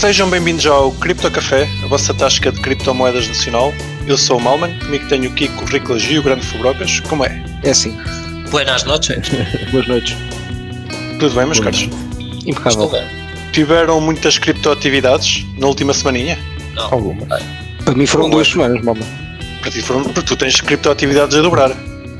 [0.00, 3.72] Sejam bem-vindos ao Cripto Café, a vossa tasca de criptomoedas nacional.
[4.06, 7.00] Eu sou o Malman, comigo tenho o Kiko, o Riclas e o Grande Fubrocas.
[7.00, 7.42] Como é?
[7.62, 7.96] É assim.
[8.50, 9.16] Buenas noches.
[9.72, 10.16] Boas noites.
[11.18, 11.88] Tudo bem, meus caros?
[12.44, 12.88] Impecável.
[12.88, 13.04] Bem.
[13.52, 16.38] Tiveram muitas criptoatividades na última semaninha?
[16.74, 16.84] Não.
[16.92, 17.42] Algumas.
[17.84, 19.00] Para mim foram duas semanas, mama.
[19.60, 21.70] Para ti foram, porque tu tens criptoatividades a dobrar.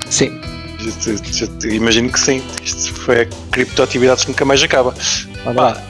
[0.09, 0.41] Sim.
[0.81, 2.43] Eu- eu- eu Imagino que sim.
[2.63, 4.95] Isto foi a criptoatividades que nunca mais acaba.
[5.45, 5.83] Olha Pá, lá.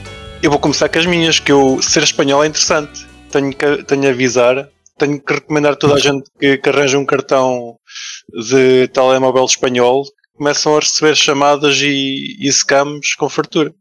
[0.44, 3.06] Eu vou começar com as minhas, que eu ser espanhol é interessante.
[3.30, 6.98] Tenho que, tenho a avisar, tenho que recomendar a toda a gente que, que arranja
[6.98, 7.78] um cartão
[8.46, 13.74] de telemóvel espanhol, começam a receber chamadas e, e scams com fartura.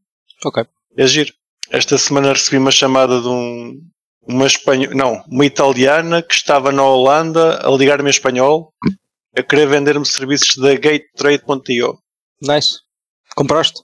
[0.45, 0.63] Ok.
[0.95, 1.33] É giro.
[1.69, 3.81] Esta semana recebi uma chamada de um,
[4.25, 8.73] uma espanho, não, uma italiana que estava na Holanda a ligar-me em espanhol
[9.37, 11.97] a querer vender-me serviços da GateTrade.io.
[12.41, 12.79] Nice.
[13.35, 13.81] Compraste?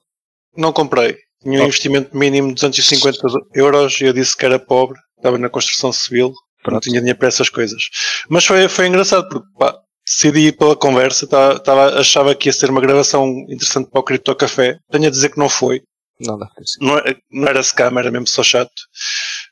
[0.55, 1.18] Não comprei.
[1.41, 3.20] Tinha um investimento mínimo de 250
[3.55, 6.84] euros e eu disse que era pobre, estava na construção civil, não Pronto.
[6.84, 7.81] tinha dinheiro para essas coisas.
[8.29, 9.73] Mas foi, foi engraçado porque pá,
[10.05, 14.04] decidi ir pela conversa, tá- tava, achava que ia ser uma gravação interessante para o
[14.04, 14.77] Cripto Café.
[14.91, 15.81] Tenho a dizer que não foi.
[16.20, 16.48] Não dá.
[16.81, 18.71] Não, é- não era scam, era mesmo só chato.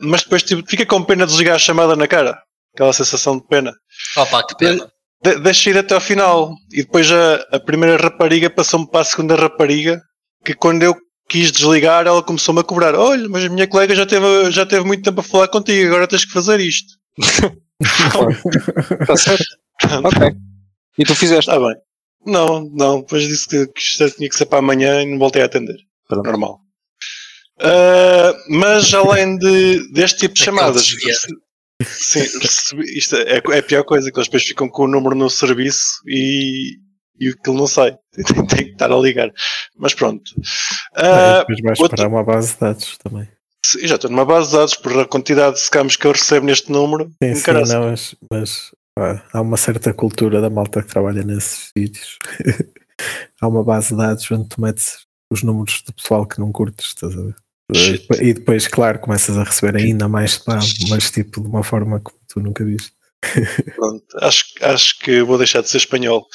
[0.01, 2.37] Mas depois tipo, fica com pena de desligar a chamada na cara.
[2.75, 3.73] Aquela sensação de pena.
[4.17, 4.91] Opa, que pena.
[5.23, 6.51] De, deixa ir até ao final.
[6.73, 10.01] E depois a, a primeira rapariga passou-me para a segunda rapariga,
[10.45, 10.93] que quando eu
[11.27, 12.95] quis desligar, ela começou-me a cobrar.
[12.95, 16.07] Olha, mas a minha colega já teve, já teve muito tempo a falar contigo, agora
[16.07, 16.93] tens que fazer isto.
[19.01, 19.45] Está certo?
[20.03, 20.35] ok.
[20.97, 21.51] E tu fizeste?
[21.51, 21.75] Está bem.
[22.25, 25.41] Não, não, depois disse que, que isto tinha que ser para amanhã e não voltei
[25.41, 25.77] a atender.
[26.09, 26.61] Normal.
[27.59, 30.87] Ah, mas além de, deste tipo de Aquele chamadas,
[31.83, 32.21] sim,
[32.95, 36.01] isto é, é a pior coisa, que eles depois ficam com o número no serviço
[36.07, 36.77] e,
[37.19, 37.97] e aquilo não sai.
[38.13, 39.31] Tem, tem que estar a ligar.
[39.77, 40.23] Mas pronto.
[40.95, 43.27] Ah, depois vais outro- para uma base de dados também.
[43.65, 46.45] se- já estou numa base de dados por a quantidade de scams que eu recebo
[46.45, 47.11] neste número.
[47.23, 51.69] Sim, sim, não, mas, mas pá, há uma certa cultura da malta que trabalha nesses
[51.77, 52.17] sítios.
[53.41, 56.87] há uma base de dados onde tu metes os números de pessoal que não curtes,
[56.87, 57.35] estás a ver?
[57.75, 58.07] Shit.
[58.21, 62.11] E depois, claro, começas a receber ainda mais spam, mas tipo de uma forma que
[62.29, 62.93] tu nunca viste.
[63.75, 66.25] Pronto, acho, acho que vou deixar de ser espanhol.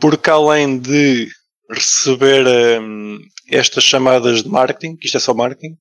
[0.00, 1.28] Porque além de
[1.70, 2.46] receber
[2.80, 3.18] hum,
[3.50, 5.76] estas chamadas de marketing, que isto é só marketing,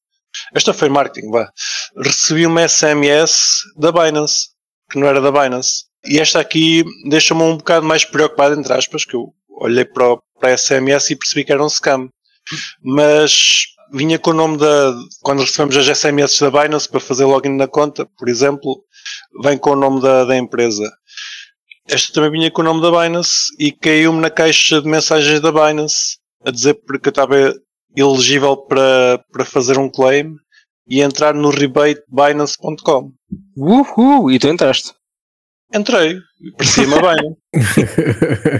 [0.53, 1.49] esta foi marketing, vá.
[1.97, 4.49] Recebi uma SMS da Binance,
[4.91, 5.85] que não era da Binance.
[6.05, 10.21] E esta aqui deixa-me um bocado mais preocupado, entre aspas, que eu olhei para, o-
[10.39, 12.09] para a SMS e percebi que era um scam.
[12.83, 14.93] Mas vinha com o nome da.
[15.23, 18.83] Quando recebemos as SMS da Binance para fazer login na conta, por exemplo,
[19.43, 20.83] vem com o nome da, da empresa.
[21.88, 25.51] Esta também vinha com o nome da Binance e caiu-me na caixa de mensagens da
[25.51, 27.53] Binance a dizer porque eu estava
[27.96, 30.35] elegível para, para fazer um claim
[30.88, 33.12] e entrar no rebatebinance.com.
[33.56, 34.31] Uhul!
[34.31, 34.94] E tu entraste.
[35.74, 36.19] Entrei,
[36.57, 37.38] parecia-me bem.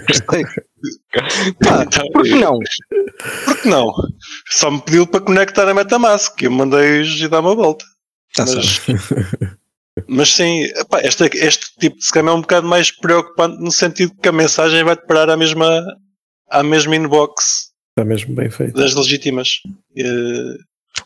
[0.08, 0.44] Gostei.
[1.64, 2.59] Pá, Então, por que não?
[3.46, 3.94] Por que não?
[4.50, 7.85] Só me pediu para conectar a Metamask e eu mandei-os e dar uma volta.
[8.31, 9.58] Está Mas, certo.
[10.07, 14.13] Mas sim, epá, este, este tipo de scam é um bocado mais preocupante no sentido
[14.22, 15.83] que a mensagem vai-te parar à mesma,
[16.50, 18.73] à mesma inbox Está mesmo bem feito.
[18.73, 19.61] das legítimas.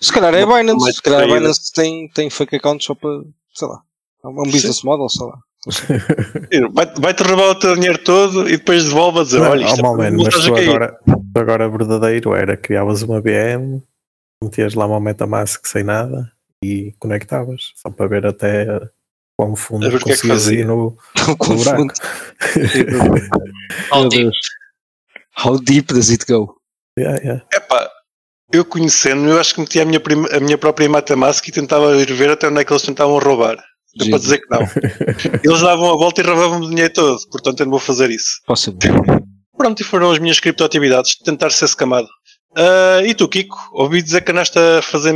[0.01, 0.93] Se calhar é a Binance.
[0.93, 1.39] Se calhar a distraída.
[1.39, 3.11] Binance tem, tem fake accounts só para,
[3.53, 3.79] sei lá,
[4.23, 5.37] é um business model, sei lá.
[6.73, 9.75] vai- Vai-te roubar o teu dinheiro todo e depois devolve a dizer: Não, olha, isto
[9.83, 10.69] oh, é man, uma mas tu caiu.
[10.71, 13.83] agora, tu agora verdadeiro era criavas uma BM,
[14.43, 16.31] metias lá uma Metamask sem nada
[16.63, 18.65] e conectavas, só para ver até
[19.37, 20.97] quão fundo é que conseguias ir no,
[21.27, 21.93] no buraco.
[22.71, 24.37] Tipo, Deus.
[25.37, 26.57] How deep does it go?
[26.97, 27.45] Yeah, yeah.
[27.53, 27.89] Epá,
[28.51, 31.95] eu conhecendo, eu acho que meti a minha, prima- a minha própria Metamask e tentava
[31.95, 33.57] ir ver até onde é que eles tentavam roubar.
[33.95, 34.59] Deu para dizer que não.
[35.43, 38.39] Eles davam a volta e roubavam o dinheiro todo, portanto eu não vou fazer isso.
[38.45, 38.71] Posso
[39.57, 42.07] Pronto, e foram as minhas criptoatividades, tentar ser escamado.
[42.55, 45.11] Ah, e tu, Kiko, ouvi dizer que andaste a fazer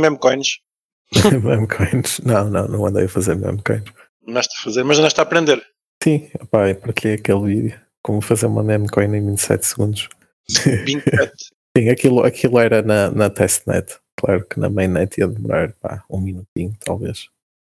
[1.22, 1.42] memecoins.
[1.44, 2.20] Memecoins.
[2.20, 3.82] Não, não, não andei a fazer memecoins.
[4.28, 5.62] Andaste a fazer, mas andaste a aprender.
[6.02, 7.80] Sim, pá, eu partilhei aquele vídeo.
[8.02, 10.08] Como fazer uma memecoin em 27 segundos.
[10.48, 11.32] 27.
[11.76, 13.96] Sim, aquilo, aquilo era na, na testnet.
[14.20, 17.26] Claro que na mainnet ia demorar pá, um minutinho, talvez.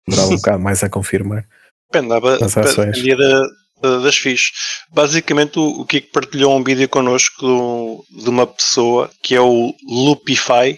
[0.07, 1.47] Demorava um bocado mais a confirmar.
[1.91, 2.87] Depende, dava- As ações.
[2.97, 3.47] dependia da-
[3.81, 4.51] da- das FIIs.
[4.93, 9.75] Basicamente, o, o Kiko partilhou um vídeo connosco do- de uma pessoa que é o
[9.89, 10.75] Loopify,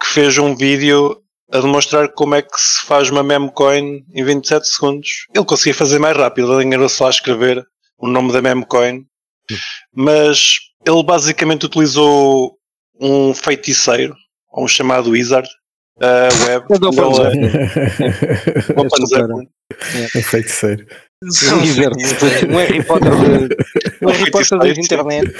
[0.00, 1.20] que fez um vídeo
[1.52, 5.08] a demonstrar como é que se faz uma memecoin em 27 segundos.
[5.34, 7.64] Ele conseguia fazer mais rápido, ele enganou-se lá a escrever
[7.98, 9.04] o nome da memecoin,
[9.94, 10.54] mas
[10.86, 12.56] ele basicamente utilizou
[13.00, 14.14] um feiticeiro,
[14.52, 15.48] ou um chamado wizard,
[16.00, 16.66] a web.
[16.70, 16.74] É
[18.80, 19.48] Open ele- Zeppelin.
[19.94, 20.18] É.
[20.18, 20.86] Um feiticeiro.
[21.22, 22.54] Um.
[22.54, 23.56] Um Harry Potter de,
[24.02, 25.30] um Harry Potter das internet.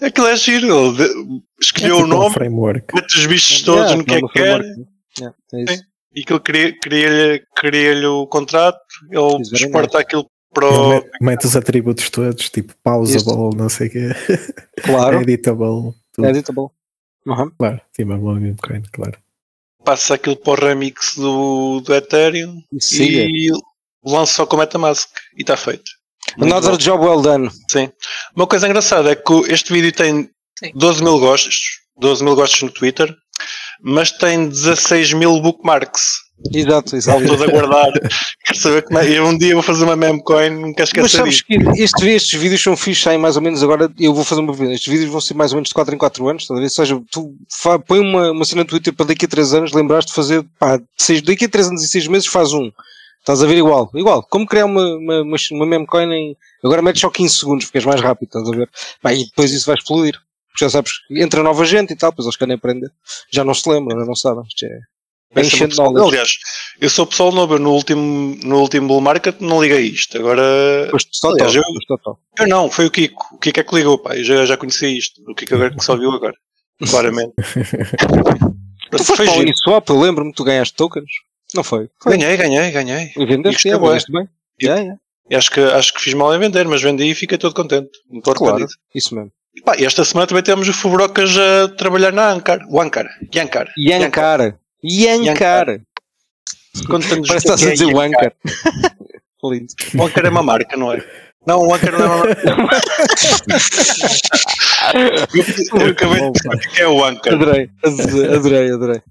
[0.00, 0.66] Aquilo é giro.
[0.94, 2.94] Ele escolheu É o tipo um nome, framework.
[2.94, 5.66] mete os bichos todos Yeah, no que é não, que quer é.
[5.76, 5.82] Sim.
[6.14, 8.78] e que ele cria- cria-lhe cria o contrato,
[9.10, 10.88] ele exporta aquilo para o.
[10.90, 14.08] mete, mete os atributos todos, tipo pausable, não sei o quê,
[14.84, 16.26] Claro, editable, tudo.
[16.26, 16.66] é editable.
[17.26, 17.50] Uhum.
[17.58, 19.16] Claro, sim, mas meme coin, claro.
[19.84, 23.24] passa aquilo para o remix do, do Ethereum Siga.
[23.28, 23.50] e
[24.04, 25.90] lança só com MetaMask e está feito.
[26.40, 26.76] Another bom.
[26.78, 27.50] job well done.
[28.34, 30.28] Uma coisa engraçada é que este vídeo tem
[30.58, 30.72] Sim.
[30.74, 33.14] 12 mil gostos, 12 mil gostos no Twitter,
[33.82, 36.24] mas tem 16 mil bookmarks.
[36.52, 37.24] Exato, exato.
[37.26, 37.92] todos a guardar.
[38.44, 39.08] Quero saber como é.
[39.08, 41.44] Eu um dia vou fazer uma meme coin, não quero Mas esquecer sabes disso.
[41.46, 43.90] que estes, estes vídeos são fixos, saem mais ou menos agora.
[43.98, 44.74] Eu vou fazer uma pergunta.
[44.74, 46.46] Estes vídeos vão ser mais ou menos de 4 em 4 anos.
[46.46, 49.72] Talvez seja, tu fa- põe uma, uma cena no Twitter para daqui a 3 anos,
[49.72, 52.70] lembraste de fazer, pá, seis, daqui a 3 anos e 6 meses faz um.
[53.24, 54.22] Estás a ver igual, igual.
[54.28, 56.36] Como criar uma, uma, uma, uma meme coin em.
[56.62, 58.68] Agora metes só 15 segundos, porque és mais rápido, estás a ver?
[59.00, 60.14] Pá, e depois isso vai explodir.
[60.50, 62.90] Porque já sabes, entra nova gente e tal, depois eles querem aprender.
[63.32, 64.44] Já não se lembram, já não sabem.
[64.46, 64.78] Isto é.
[65.34, 66.08] Vai ser Ancient uma pessoa- knowledge.
[66.10, 66.30] Aliás,
[66.82, 70.16] eu sou pessoal novo, no último, no último bull market não liguei isto.
[70.18, 70.42] Agora,
[70.90, 72.20] Foste total, Aliás, eu- total.
[72.38, 73.34] eu não, foi o Kiko.
[73.34, 74.14] O Kiko é que ligou, pá.
[74.16, 75.22] Eu já, já conhecia isto.
[75.26, 76.34] O Kiko agora que só viu agora.
[76.90, 77.32] Claramente.
[78.90, 79.40] Tu foste Foi para o.
[79.40, 81.10] Uniswap, eu lembro-me tu ganhaste tokens.
[81.54, 81.88] Não foi?
[82.02, 82.16] Foi.
[82.16, 83.12] Ganhei, ganhei, ganhei.
[83.16, 84.28] E vendeste, Isto é é, vendeste bem.
[84.60, 85.00] E- Yeah, yeah.
[85.30, 87.88] E acho que, acho que fiz mal em vender, mas vendi e fiquei todo contente.
[88.10, 88.78] Não estou Claro, arrependido.
[88.94, 89.30] isso mesmo.
[89.56, 92.60] E, pá, e esta semana também temos o Fubrocas a trabalhar na Ancar.
[92.68, 93.06] O Ancar.
[93.34, 93.68] Yankar.
[93.78, 94.58] Yankar.
[94.82, 95.80] Yankar.
[96.88, 98.32] Conta-nos Parece o que estás que a é dizer Yankar.
[98.32, 98.32] Wanker.
[99.44, 99.66] Lindo.
[99.98, 101.04] O Ancar é uma marca, não é?
[101.46, 102.42] Não, o Ancar não é uma marca.
[104.94, 107.34] Eu, eu acabei de dizer o que é o Ancar.
[107.34, 107.70] Adorei,
[108.34, 109.02] adorei, adorei.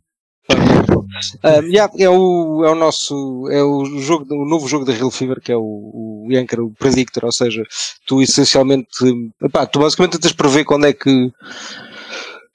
[0.50, 5.10] Um, yeah, é, o, é o nosso é o jogo o novo jogo da Real
[5.10, 7.63] Fever que é o, o Yankar, o Predictor, ou seja,
[8.06, 8.90] tu essencialmente
[9.42, 11.31] epá, tu basicamente tentas prever quando é que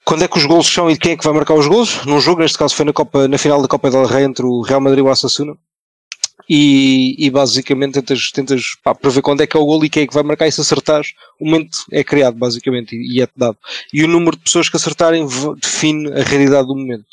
[0.05, 2.03] quando é que os golos são e quem é que vai marcar os golos.
[2.05, 4.61] Num jogo, neste caso foi na, Copa, na final da Copa del Rei entre o
[4.61, 5.55] Real Madrid e o Assassuna
[6.49, 10.03] e, e basicamente tentas, tentas pá, prever quando é que é o golo e quem
[10.03, 10.47] é que vai marcar.
[10.47, 13.57] E se acertares o momento é criado basicamente e, e é-te dado.
[13.93, 15.27] E o número de pessoas que acertarem
[15.61, 17.05] define a realidade do momento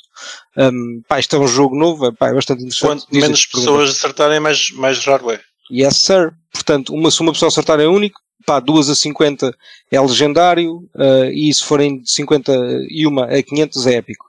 [0.57, 3.91] um, pá, isto é um jogo novo, é, pá, é bastante interessante Quanto menos pessoas
[3.91, 5.41] acertarem, mais, mais raro é.
[5.71, 6.35] Yes, sir.
[6.53, 9.55] Portanto, uma, se uma pessoa acertar é único, pá, duas a 50
[9.91, 12.53] é legendário, eh, e se forem de 50
[12.89, 14.25] e uma a 500 é épico.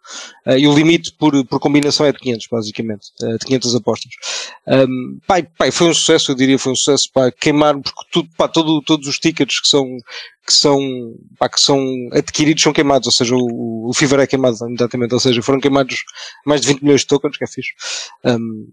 [0.47, 4.11] Eh, e o limite por, por combinação é de 500, basicamente, eh, de 500 apostas.
[4.67, 8.29] Um, pá, pá, foi um sucesso, eu diria, foi um sucesso, pá, queimar, porque tudo,
[8.35, 9.85] pá, todo, todos os tickets que são,
[10.45, 10.79] que são,
[11.37, 11.79] pá, que são
[12.11, 16.03] adquiridos são queimados, ou seja, o, o Fever é queimado imediatamente, ou seja, foram queimados
[16.45, 17.69] mais de 20 milhões de tokens, que é fixe.
[18.25, 18.67] Um,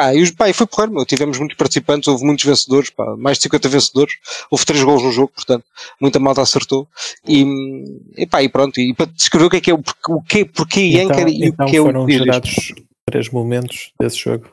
[0.00, 1.04] Pá, e, pá, e foi porreiro, meu.
[1.04, 4.14] Tivemos muitos participantes, houve muitos vencedores, pá, mais de 50 vencedores,
[4.50, 5.62] houve 3 gols no jogo, portanto,
[6.00, 6.88] muita malta acertou.
[7.28, 7.44] E,
[8.16, 10.46] e pá, e pronto, e para descrever o que é que é o, o que,
[10.46, 12.24] porquê Yankar e então o que é o foram isto.
[12.24, 12.72] gerados
[13.10, 14.46] três momentos desse jogo.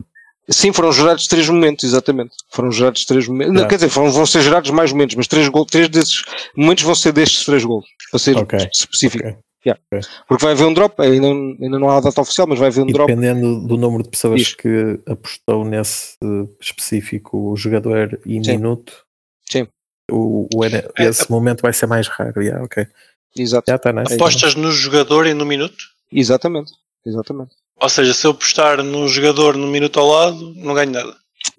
[0.50, 2.32] Sim, foram gerados três momentos, exatamente.
[2.52, 3.54] Foram gerados três momentos.
[3.54, 3.68] Não, Tá.
[3.70, 6.24] quer dizer, foram, vão ser gerados mais momentos, mas três, gol, três desses
[6.58, 8.60] momentos vão ser destes três gols, para ser Ok.
[8.74, 9.26] específico.
[9.28, 9.38] Ok.
[9.68, 9.82] Yeah.
[10.28, 12.70] Porque vai haver um drop, ainda, não- ainda não há a data oficial, mas vai
[12.70, 13.08] haver um E drop.
[13.08, 14.54] dependendo do número de pessoas Diz.
[14.56, 16.16] que apostou nesse
[16.62, 18.52] específico jogador e Sim.
[18.58, 19.06] minuto,
[19.50, 19.68] Sim.
[20.10, 22.42] O, o É, esse momento vai ser mais raro.
[22.42, 22.88] Yeah, ok.
[23.36, 23.66] Exato.
[23.70, 24.14] Já está nice.
[24.16, 25.76] Apostas no jogador e no minuto?
[26.12, 26.72] Exatamente.
[27.06, 27.52] Exatamente.
[27.80, 31.16] Ou seja, se eu apostar no jogador no minuto ao lado, não ganho nada.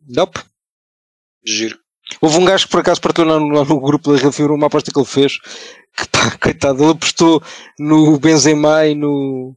[0.09, 0.41] Nope.
[1.47, 1.79] Giro.
[2.21, 4.67] Houve um gajo que por acaso partilhou lá no, no grupo da Real Fibra uma
[4.67, 5.39] aposta que ele fez,
[5.99, 7.43] que pá, coitado, ele apostou
[7.79, 9.55] no Benzema e no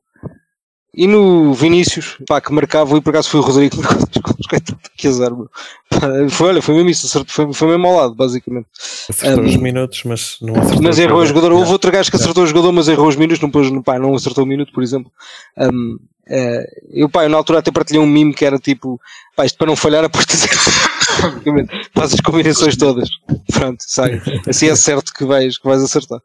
[0.93, 4.21] e no Vinícius, pá, que marcava e por acaso foi o Rodrigo que marcou os
[4.21, 5.50] gols, coitado, que azar, meu.
[5.89, 8.67] Pá, Foi, olha, foi mesmo isso, acertou- foi, foi mesmo ao lado, basicamente.
[9.10, 10.81] Acertou Um, os minutos, mas não acertou.
[10.83, 11.53] Mas errou o jogador.
[11.53, 14.13] Houve outro gajo que acertou o jogador, mas errou os minutos, não, pôs, pá, não
[14.13, 15.10] acertou o minuto, por exemplo.
[15.57, 19.00] Um, eh, eu, pá, eu na altura até partilhei um mimo que era tipo,
[19.33, 20.90] pá, isto para não falhar, aposto Basicamente,
[21.94, 23.10] faz as combinações todas.
[23.51, 24.22] Pronto, sai.
[24.48, 26.20] Assim é certo que vais, que vais acertar.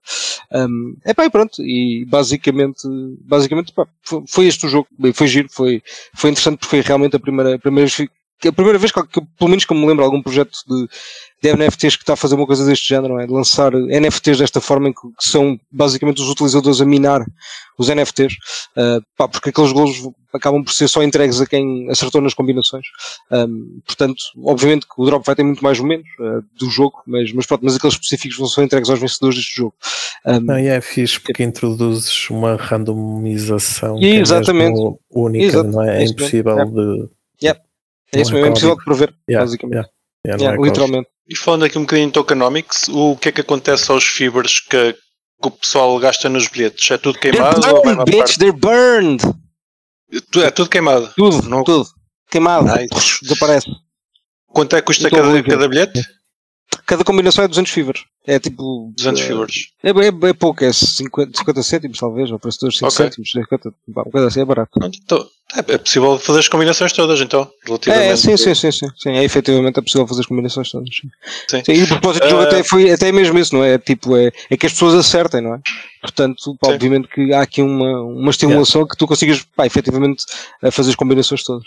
[0.53, 1.62] Um, é pá, e pronto.
[1.62, 2.83] E basicamente,
[3.25, 3.87] basicamente pá,
[4.26, 4.88] foi, este o jogo.
[5.15, 5.83] Foi giro, foi,
[6.15, 8.09] foi interessante porque foi realmente a primeira, a primeira vez
[8.45, 9.03] a primeira vez que,
[9.38, 10.88] pelo menos que eu me lembro, algum projeto de,
[11.43, 13.26] de NFTs que está a fazer uma coisa deste género, não é?
[13.26, 17.25] De lançar NFTs desta forma em que, que são basicamente os utilizadores a minar
[17.79, 18.35] os NFTs,
[18.76, 20.03] uh, pá, porque aqueles golos,
[20.37, 22.87] acabam por ser só entregues a quem acertou nas combinações.
[23.31, 27.33] Um, portanto, obviamente que o drop vai ter muito mais momentos uh, do jogo, mas,
[27.33, 29.75] mas pronto, mas aqueles específicos vão ser entregues aos vencedores deste jogo.
[30.25, 34.71] Um, Não, e é fixe porque introduzes uma randomização E que é exatamente.
[34.73, 35.69] mesmo única, Exato.
[35.71, 36.00] não é?
[36.00, 36.75] É Isso impossível mesmo.
[36.75, 37.11] de.
[37.47, 39.75] é isso é mesmo, é impossível de prever, Yeah, basicamente.
[39.75, 39.90] yeah,
[40.26, 41.09] yeah, Yeah, é literalmente.
[41.28, 44.93] E falando aqui um bocadinho de tokenomics, o que é que acontece aos fibers que,
[44.93, 46.88] que o pessoal gasta nos bilhetes?
[46.90, 49.23] É tudo They're queimado ou vai burned, uma bitch, they're burned!
[50.42, 51.10] É tudo queimado.
[51.16, 51.88] Tudo, Não- tudo.
[52.30, 52.66] Queimado.
[52.66, 53.18] Nice.
[53.22, 53.66] Desaparece.
[54.46, 56.02] Quanto é que custa Então, cada, cada bilhete?
[56.87, 58.05] Cada combinação é 200 fibers.
[58.25, 58.93] É tipo.
[58.97, 59.55] 200 eh, fibers.
[59.83, 63.05] É, é, é pouco, é 50, 50 cêntimos talvez, ou preço de 5 Ok.
[63.05, 64.71] cêntimos, 50, pá, uma coisa assim, é barato.
[64.85, 68.12] Então, é, é possível fazer as combinações todas, então, relativamente.
[68.12, 70.88] É, sim, sim, sim, sim, sim, é efetivamente é possível fazer as combinações todas.
[70.95, 71.09] Sim.
[71.49, 71.62] Sim.
[71.64, 73.78] Sim, e o propósito do jogo Eh, até foi até mesmo isso, não é?
[73.78, 75.61] Tipo, é, é que as pessoas acertem, não é?
[76.00, 80.25] Portanto, pá, obviamente que há aqui uma, uma estimulação que tu consigas, pá, efetivamente,
[80.62, 81.64] a fazer as combinações todas.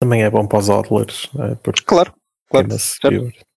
[0.00, 1.54] Também é bom para os hodlers, não é?
[1.56, 2.14] Porque Claro,
[2.48, 2.68] claro.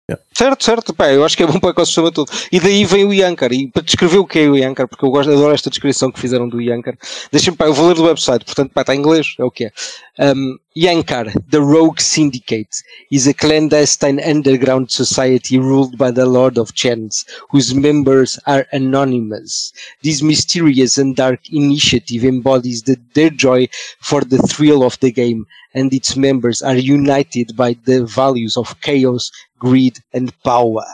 [0.07, 0.63] Queima-se certo.
[0.63, 2.31] Certo, pá, eu acho que é bom para o ecossistema todo.
[2.51, 5.09] E daí vem o Yankar, e para descrever o que é o Yankar, porque eu
[5.09, 6.97] gosto, adoro esta descrição que fizeram do Yankar,
[7.31, 9.65] deixem-me, pá, eu vou ler do website, portanto, pá, está em inglês, é o que
[9.65, 9.71] é.
[10.19, 16.73] Um, Yankar, the Rogue Syndicate, is a clandestine underground society ruled by the Lord of
[16.73, 19.71] Chance, whose members are anonymous.
[20.03, 23.67] This mysterious and dark initiative embodies the, their joy
[23.99, 28.79] for the thrill of the game, and its members are united by the values of
[28.81, 29.31] chaos,
[29.63, 30.85] greed and power.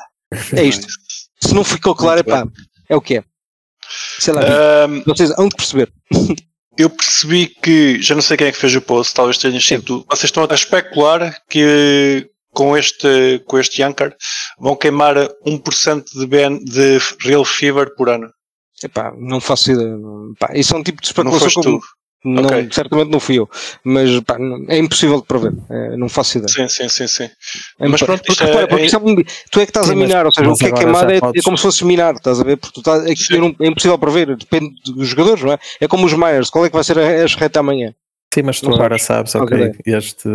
[0.56, 0.88] É isto.
[1.42, 2.46] Se não ficou claro, é pá,
[2.90, 3.24] é o que é.
[4.20, 5.92] Sei lá, Ahm, vocês hão de perceber.
[6.78, 9.84] eu percebi que, já não sei quem é que fez o post, talvez tenha sido
[9.84, 10.06] tu.
[10.10, 14.16] Vocês estão a especular que com este, com este Yankar
[14.60, 18.30] vão queimar 1% de, BN, de Real Fever por ano.
[18.84, 19.96] Epá, não faço ideia.
[20.40, 21.80] Pá, isso é um tipo de Não especulação foste como.
[21.80, 21.86] tu.
[22.24, 22.68] Não, Ok.
[22.72, 23.50] Certamente não fui eu.
[23.84, 25.54] Mas pá, é impossível de prever.
[25.70, 26.50] É, não faço ideia.
[26.50, 27.30] Sim, sim, sim, sim.
[27.80, 29.94] É Mas pronto, porque, isto é- repara, porque é- é tu é que estás Sim,
[29.94, 32.16] a minar, ou seja, o que é queimado é, é podes- como se fosse minar,
[32.16, 32.58] estás a ver?
[32.58, 35.60] Porque tu estás, é, não- é impossível prever, depende dos jogadores, não é?
[35.80, 37.94] É como os Myers, qual é que vai ser a, a reta amanhã?
[38.34, 40.28] Sim, mas tu Não agora sabes, ok, este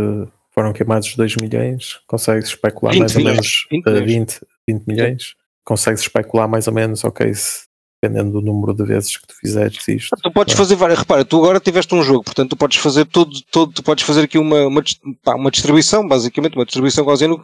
[0.55, 4.07] foram queimados 2 milhões, consegues especular 20 mais ou milhões, menos 20 eh, milhões.
[4.13, 7.64] 20, 20 milhões, consegues especular mais ou menos, ok, se,
[8.05, 10.17] dependendo do número de vezes que tu fizeres isto.
[10.23, 13.31] Tu podes fazer várias, repara, tu agora tiveste um jogo, portanto tu podes fazer todo,
[13.51, 14.83] todo tu podes fazer aqui uma, uma,
[15.23, 17.37] pá, uma distribuição, basicamente, uma distribuição gaussiana,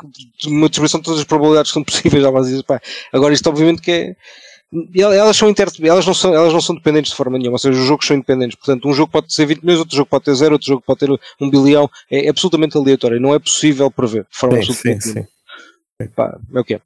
[0.46, 2.80] uma distribuição de todas as probabilidades que são possíveis, já dizer, pá,
[3.12, 4.16] agora isto obviamente que é,
[4.94, 7.58] el- elas são inter, elas não são, elas não são dependentes de forma nenhuma, ou
[7.58, 10.24] seja, os jogos são independentes, portanto um jogo pode ser 20 milhões, outro jogo pode
[10.24, 14.26] ter zero, outro jogo pode ter um bilhão, é absolutamente aleatório, não é possível prever,
[14.30, 15.14] de forma Sim, sim, absolutamente sim.
[15.14, 15.30] nenhuma.
[16.16, 16.80] Pá, é o que é.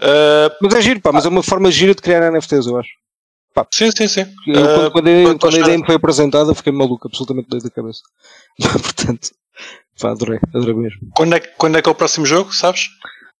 [0.00, 2.90] Ah, Mas é giro, pá, mas é uma forma gira de criar NFTs, eu acho.
[3.72, 4.26] sim, sim, sim.
[4.46, 7.64] Eu, quando, quando, a- quanto quando a ideia me foi apresentada, fiquei maluco, absolutamente doido
[7.64, 8.00] da cabeça.
[8.60, 9.30] Portanto,
[10.00, 10.98] pá, adorei, adorei mesmo.
[11.14, 12.82] quando, é, que- quando é que é o próximo jogo, sabes?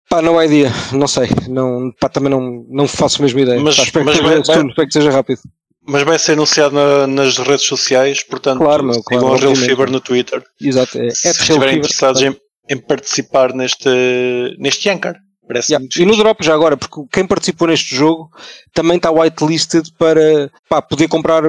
[0.08, 3.60] Pá, não há ideia, não sei, não, pá, também não, não faço a mesma ideia.
[3.60, 5.40] Mas- pá, espero, mas que vai- seja, vai- espero que seja rápido.
[5.90, 9.54] Mas vai ser anunciado na- nas redes sociais, portanto, Claro, meu, claro, a Real.
[9.56, 10.42] Fever no Twitter.
[10.60, 12.36] Exato, é, se é estiverem interessados em,
[12.70, 13.88] em participar neste,
[14.58, 15.16] neste Yankar.
[15.48, 15.88] Parece Yeah.
[15.98, 18.30] E no drop já agora, porque quem participou neste jogo
[18.74, 21.42] também está whitelisted para pá, poder comprar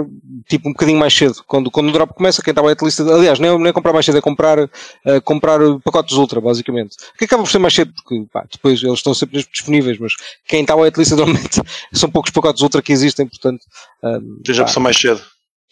[0.48, 1.36] tipo um bocadinho mais cedo.
[1.46, 4.18] Quando, quando o drop começa, quem está whitelisted, aliás, nem, é- nem comprar mais cedo,
[4.18, 4.58] é comprar,
[5.06, 6.96] eh, comprar pacotes ultra, basicamente.
[7.18, 10.13] Que acaba por ser mais cedo, porque pá, depois eles estão sempre disponíveis, mas
[10.48, 13.62] quem está whitelisted normalmente são poucos pacotes ultra que existem, portanto.
[14.01, 15.22] Um, pá, passou mais cedo.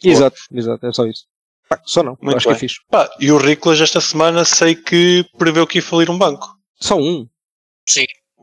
[0.03, 1.23] exato, exato, é só isso.
[1.69, 2.59] Pá, só não, Muito acho que é bem.
[2.59, 2.75] fixe.
[2.91, 6.47] Pá, e o Riclas esta semana sei que preveu que ia falir um banco.
[6.81, 7.25] Só um.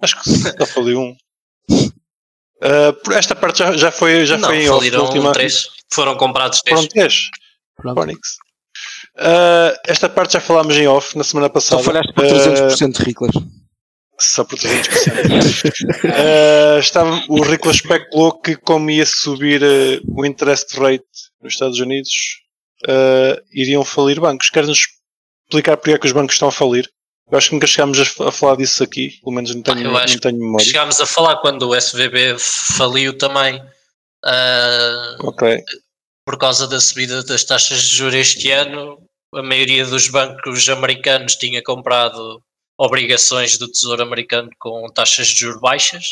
[0.02, 1.16] Acho que só faliu um.
[3.04, 4.90] Por esta parte já, já foi, já não, foi em off.
[4.96, 5.68] última, três.
[5.92, 6.78] Foram comprados três.
[6.80, 7.14] Foram três.
[7.76, 8.18] Pronto.
[9.16, 11.82] Ah, esta parte já falámos em off na semana Só passada.
[11.82, 13.34] falhaste por Ah, 300% de Riclas.
[14.18, 16.04] Só por 300%.
[16.04, 21.04] Ah, estava, o Ricola especulou que como ia subir ah, o interest rate
[21.42, 22.10] nos Estados Unidos,
[23.52, 24.48] iriam falir bancos.
[24.48, 24.86] Queres-nos
[25.46, 26.90] explicar porque é que os bancos estão a falir?
[27.30, 29.96] Eu acho que nunca chegámos a, fa- a falar disso aqui, pelo menos não tenho,
[29.96, 30.64] acho não tenho memória.
[30.66, 33.62] Chegámos a falar quando o SVB faliu também
[34.24, 35.62] ah, Ok.
[36.26, 38.98] por causa da subida das taxas de juros este ano.
[39.34, 42.40] A maioria dos bancos americanos tinha comprado
[42.78, 46.04] obrigações do Tesouro Americano com taxas de juros baixas,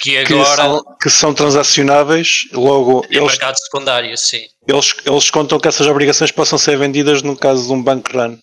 [0.00, 4.46] que Que, agora são, que são transacionáveis, logo é eles, mercado secundário, sim.
[4.66, 8.38] eles, eles contam que essas obrigações possam ser vendidas no caso de um bank run.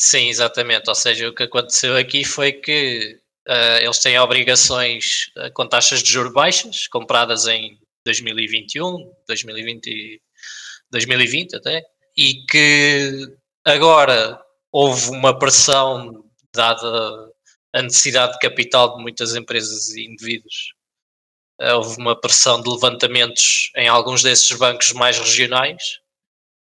[0.00, 0.88] Sim, exatamente.
[0.88, 6.02] Ou seja, o que aconteceu aqui foi que ah, eles têm obrigações ah, com taxas
[6.02, 10.20] de juros baixas, compradas em 2021, 2020, e-
[10.90, 11.82] 2020 até,
[12.16, 13.26] e que
[13.64, 14.40] agora
[14.72, 16.24] houve uma pressão
[16.54, 17.30] dada
[17.74, 20.74] a necessidade de capital de muitas empresas e indivíduos.
[21.60, 26.00] Houve uma pressão de levantamentos em alguns desses bancos mais regionais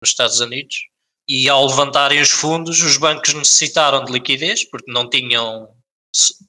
[0.02, 0.87] nos Estados Unidos
[1.28, 5.68] e ao levantarem os fundos, os bancos necessitaram de liquidez porque não tinham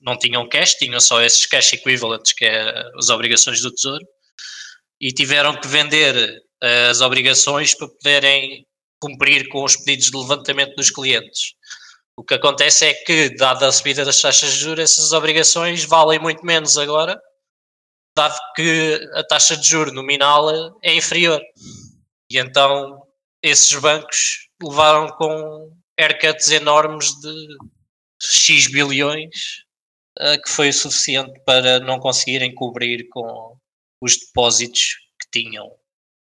[0.02, 4.06] não tinham cash, tinham só esses cash equivalents, que é as obrigações do Tesouro,
[5.02, 8.66] e tiveram que vender as obrigações para poderem
[9.02, 11.54] cumprir com os pedidos de levantamento dos clientes.
[12.18, 16.20] O que acontece é que, dada a subida das taxas de juros, essas obrigações valem
[16.20, 17.20] muito menos agora,
[18.16, 20.50] dado que a taxa de juro nominal
[20.82, 21.42] é inferior.
[22.30, 23.04] E então
[23.42, 27.48] esses bancos levaram com haircuts enormes de
[28.22, 29.64] X bilhões,
[30.20, 33.56] uh, que foi o suficiente para não conseguirem cobrir com
[34.02, 35.70] os depósitos que tinham,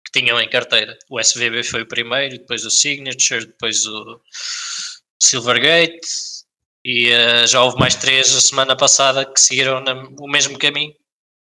[0.04, 0.96] que tinham em carteira.
[1.10, 4.20] O SVB foi o primeiro, depois o Signature, depois o
[5.20, 6.06] Silvergate,
[6.84, 10.92] e uh, já houve mais três a semana passada que seguiram na, o mesmo caminho.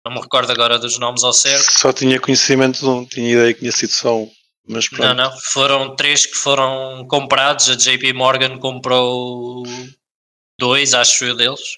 [0.06, 1.72] Não me recordo agora dos nomes ao certo.
[1.72, 4.30] Só tinha conhecimento de um, tinha ideia que tinha sido só um.
[4.68, 7.70] Mas não, não, foram três que foram comprados.
[7.70, 9.62] A JP Morgan comprou
[10.58, 11.76] dois, acho eu, deles.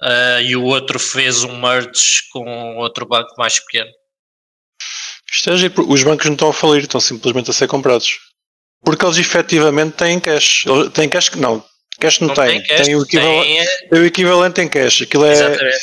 [0.00, 3.90] Uh, e o outro fez um merge com outro banco mais pequeno.
[5.30, 8.18] Esteja, é os bancos não estão a falir, estão simplesmente a ser comprados.
[8.84, 10.64] Porque eles efetivamente têm cash.
[10.92, 11.64] Têm cash que não.
[12.00, 12.60] Cash não, não tem.
[12.60, 14.00] Tem, cash, tem, o equivalente, tem...
[14.00, 15.02] o equivalente em cash.
[15.02, 15.32] Aquilo é.
[15.32, 15.76] Exatamente.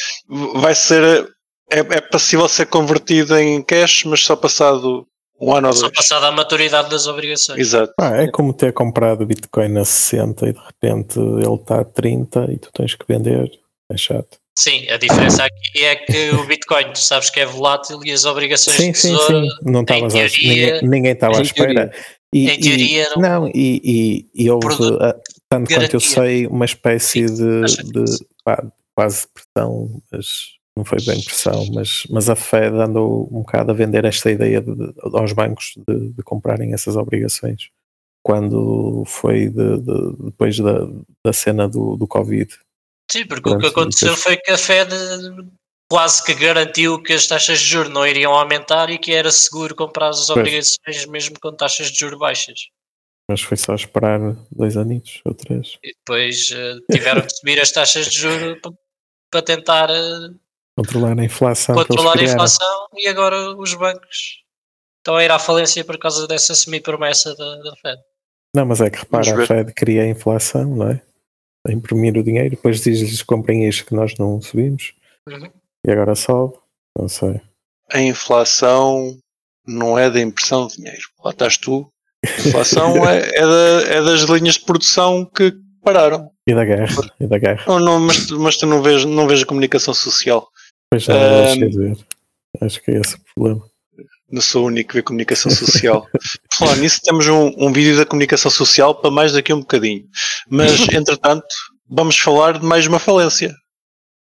[0.55, 1.29] Vai ser.
[1.71, 5.07] É, é possível ser convertido em cash, mas só passado
[5.39, 5.79] um ano ou dois.
[5.79, 7.59] Só passada a maturidade das obrigações.
[7.59, 7.93] Exato.
[7.99, 12.51] Ah, é como ter comprado Bitcoin a 60 e de repente ele está a 30
[12.51, 13.49] e tu tens que vender.
[13.91, 14.37] É chato.
[14.57, 18.25] Sim, a diferença aqui é que o Bitcoin, tu sabes que é volátil e as
[18.25, 19.71] obrigações sim, de tesouro, sim, sim.
[19.71, 21.91] Não estavas teoria, ninguém, estava à espera.
[22.33, 24.67] E, em teoria e, não, e, e, e houve,
[24.99, 25.15] ah,
[25.49, 28.61] tanto quanto eu sei, uma espécie de, de pá,
[28.93, 33.73] quase pressão, mas não foi bem pressão, mas, mas a Fed andou um bocado a
[33.73, 37.69] vender esta ideia de, de, aos bancos de, de, comprarem essas obrigações
[38.23, 40.87] quando foi depois da,
[41.25, 42.57] da cena do, do Covid.
[43.11, 44.93] Sim, porque o que aconteceu foi que a Fed
[45.91, 49.75] quase que garantiu que as taxas de juros não iriam aumentar e que era seguro
[49.75, 51.05] comprar as obrigações pois.
[51.07, 52.67] mesmo com taxas de juros baixas.
[53.29, 54.19] Mas foi só esperar
[54.51, 55.77] dois anos ou três.
[55.83, 58.59] E depois uh, tiveram que subir as taxas de juros
[59.31, 60.39] para tentar uh,
[60.79, 61.75] Controlar a inflação.
[61.75, 64.43] Controlar a inflação e agora os bancos
[64.97, 67.99] estão a ir à falência por causa dessa semi-promessa da, da Fed.
[68.55, 71.01] Não, mas é que repara, a Fed cria a inflação, não é?
[71.67, 74.93] A imprimir o dinheiro, depois diz-lhes comprem isto que nós não subimos
[75.27, 75.51] uhum.
[75.85, 76.55] e agora sobe.
[76.97, 77.41] Não sei.
[77.91, 79.17] A inflação
[79.67, 81.03] não é da impressão de dinheiro.
[81.23, 81.91] Lá estás tu.
[82.25, 86.31] A inflação é, é, da, é das linhas de produção que pararam.
[86.47, 86.87] E da guerra.
[87.19, 87.65] E da guerra.
[87.67, 90.47] Não, não, mas, mas tu não vês, não vês a comunicação social.
[90.91, 91.97] Pois já, um, deixei de ver.
[92.61, 93.69] Acho que é esse o problema.
[94.31, 96.07] Não sou o único que vê comunicação social.
[96.53, 100.05] Falar nisso, temos um, um vídeo da comunicação social para mais daqui a um bocadinho.
[100.49, 101.47] Mas, entretanto,
[101.89, 103.53] vamos falar de mais uma falência.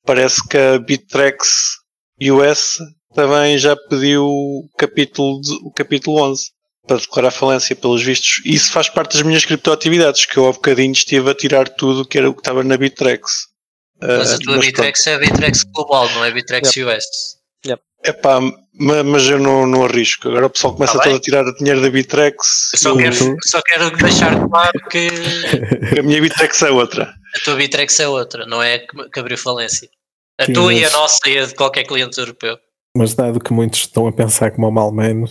[0.04, 1.78] Parece que a Bittrex
[2.22, 2.78] US
[3.14, 8.40] também já pediu o capítulo, o capítulo 11 para declarar falência, pelos vistos.
[8.44, 12.16] Isso faz parte das minhas criptoatividades, que eu há bocadinho estive a tirar tudo que
[12.16, 13.48] era o que estava na Bittrex.
[14.00, 16.98] Mas a tua Bitrex é a Bitrex global, não é a Bitrex yep.
[16.98, 17.04] US.
[17.66, 17.82] Yep.
[18.04, 18.40] Epá,
[18.78, 20.28] mas eu não, não arrisco.
[20.28, 22.70] Agora o pessoal começa tá todo a tirar dinheiro da Bitrex.
[22.74, 25.08] Eu só, quero, só quero deixar claro que...
[25.92, 27.14] que a minha Bitrex é outra.
[27.34, 29.88] A tua Bitrex é outra, não é que abriu falência.
[30.38, 30.80] A Sim, tua mas...
[30.80, 32.58] e a nossa e a de qualquer cliente europeu.
[32.96, 35.26] Mas dado que muitos estão a pensar como o Malman,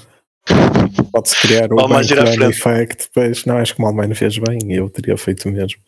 [1.12, 4.90] pode-se criar o Malman Effect, depois não acho que o Malman fez bem e eu
[4.90, 5.80] teria feito o mesmo.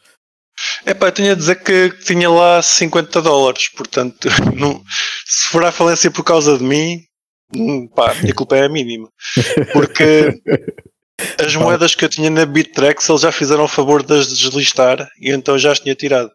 [0.85, 4.81] É pá, eu tinha a dizer que tinha lá 50 dólares, portanto, não,
[5.25, 7.03] se for à falência por causa de mim,
[7.53, 9.09] hum, pá, a minha culpa é a mínima.
[9.71, 10.41] Porque
[11.43, 15.07] as moedas que eu tinha na Bittrex, eles já fizeram o favor de as deslistar
[15.19, 16.31] e então já as tinha tirado.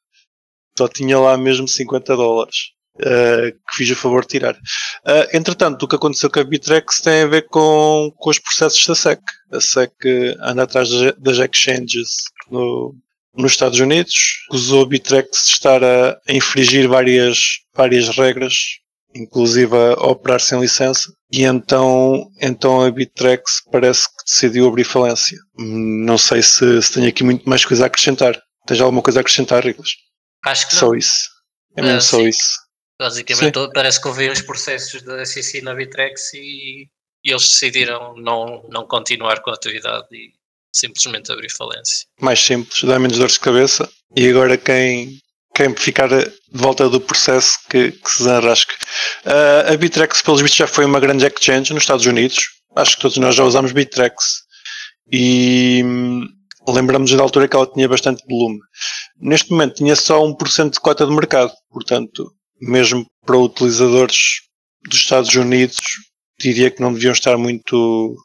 [0.77, 2.73] Só tinha lá mesmo 50 dólares.
[2.97, 4.55] Uh, que fiz o favor de tirar.
[4.55, 8.87] Uh, entretanto, o que aconteceu com a Bittrex tem a ver com, com os processos
[8.87, 9.21] da SEC.
[9.51, 9.93] A SEC
[10.41, 12.11] anda atrás das exchanges
[12.51, 12.95] no,
[13.35, 14.15] nos Estados Unidos,
[14.49, 17.39] acusou a Bitrex de estar a, infringir várias,
[17.75, 18.55] várias regras,
[19.15, 25.39] inclusive a operar sem licença, e então, então a Bitrex parece que decidiu abrir falência.
[25.59, 28.41] Não sei se, se tenho aqui muito mais coisa a acrescentar.
[28.67, 29.91] Tens alguma coisa a acrescentar, Riclas?
[30.45, 30.95] Acho que Só não.
[30.95, 31.31] isso.
[31.77, 32.29] É mesmo uh, só sim.
[32.29, 32.63] isso.
[33.01, 33.71] Basicamente, sim.
[33.75, 36.89] parece que houve uns processos da SEC na Bitrex e,
[37.25, 40.33] e, eles decidiram não, não continuar com a atividade e
[40.73, 42.07] simplesmente abrir falência.
[42.21, 43.89] Mais simples, dá menos dores de cabeça.
[44.17, 45.19] E agora quem,
[45.55, 48.75] quem ficar de volta do processo que, que se desenrasque.
[49.25, 52.45] Uh, a Bitrex, pelos vistos, já foi uma grande exchange nos Estados Unidos.
[52.75, 54.43] Acho que todos nós já usamos Bitrex.
[55.11, 56.27] E hum,
[56.69, 58.59] lembramos da altura que ela tinha bastante volume.
[59.21, 61.53] Neste momento tinha só 1% de cota de mercado.
[61.71, 64.41] Portanto, mesmo para utilizadores
[64.89, 65.81] dos Estados Unidos,
[66.39, 68.17] diria que não deviam estar muito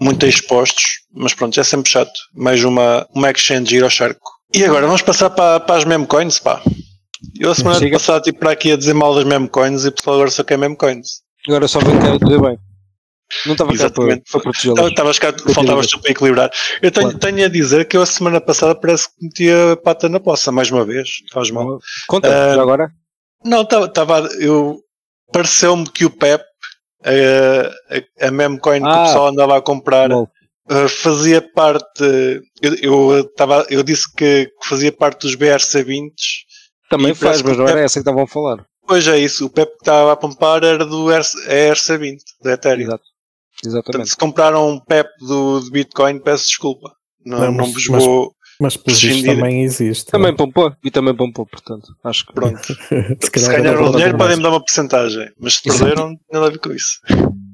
[0.00, 2.18] muito expostos, mas pronto, é sempre chato.
[2.34, 4.30] Mais uma, uma exchange ir ao charco.
[4.54, 6.62] E agora vamos passar para, para as memecoins, pá.
[7.38, 10.16] Eu a semana passada tipo para aqui a dizer mal das memecoins e o pessoal
[10.16, 11.22] agora só quer memecoins.
[11.48, 12.58] Agora só vem cá dizer bem.
[13.44, 14.86] Não estava cá para, para protegê-las.
[14.86, 16.50] Estavas cá, faltavas tu para equilibrar.
[16.80, 17.18] Eu tenho, claro.
[17.18, 20.52] tenho, a dizer que eu a semana passada parece que metia a pata na poça,
[20.52, 21.08] mais uma vez.
[21.32, 21.80] Faz mal.
[22.06, 22.90] Conta, uh, agora?
[23.44, 24.28] Não, estava.
[24.38, 24.80] Eu
[25.32, 26.44] pareceu-me que o Pep
[27.06, 30.28] a, a, memecoin ah, que o ah, pessoal andava a comprar uh,
[30.88, 32.02] fazia parte.
[32.60, 36.10] Eu, eu, tava, eu disse que, fazia parte dos BRC20.
[36.90, 38.64] Também faz, mas não era essa que estavam a falar.
[38.86, 42.86] Pois é isso, o PEP que estava a pompar era do ERC20, da Ethereum.
[42.86, 43.04] Exato.
[43.64, 43.84] Exatamente.
[43.84, 46.92] Portanto, se compraram um PEP do, do Bitcoin, peço desculpa.
[47.24, 48.32] Não, não, não vos vou.
[48.60, 50.10] Mas por isso também existe.
[50.10, 50.36] Também não?
[50.36, 51.88] pompou e também pompou, portanto.
[52.04, 52.32] Acho que.
[52.32, 52.62] Pronto.
[52.66, 56.58] se, se ganharam o dinheiro, podem-me dar uma porcentagem, mas se perderam, nada a ver
[56.58, 57.00] com isso.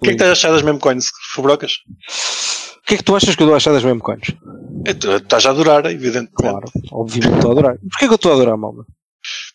[0.00, 1.72] O que é que estás a achar das memecoins, Fubrocas?
[2.78, 4.34] O que é que tu achas que eu estou a achar das memecoins?
[4.86, 6.32] Estás a adorar, evidentemente.
[6.32, 7.78] Claro, obviamente estou a adorar.
[7.78, 8.86] Porquê que eu estou a adorar, Malma?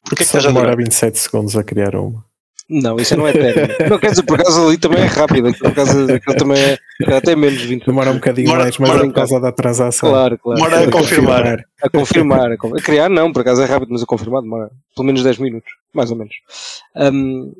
[0.04, 0.78] Porquê que estás a adorar?
[0.78, 2.24] 27 segundos a criar uma.
[2.70, 3.90] Não, isso não é técnico.
[3.90, 5.54] não quer dizer, por acaso ali também é rápido.
[5.54, 8.78] Por acaso aquilo também é, é até menos de 20 Demora um bocadinho demora, mais,
[8.78, 10.10] mas demora, por causa da transação.
[10.10, 10.62] Claro, claro.
[10.62, 11.66] Demora a confirmar.
[11.82, 12.52] A confirmar.
[12.52, 15.72] A criar não, por acaso é rápido, mas a confirmar demora pelo menos 10 minutos,
[15.94, 16.34] mais ou menos.
[16.96, 17.54] Um,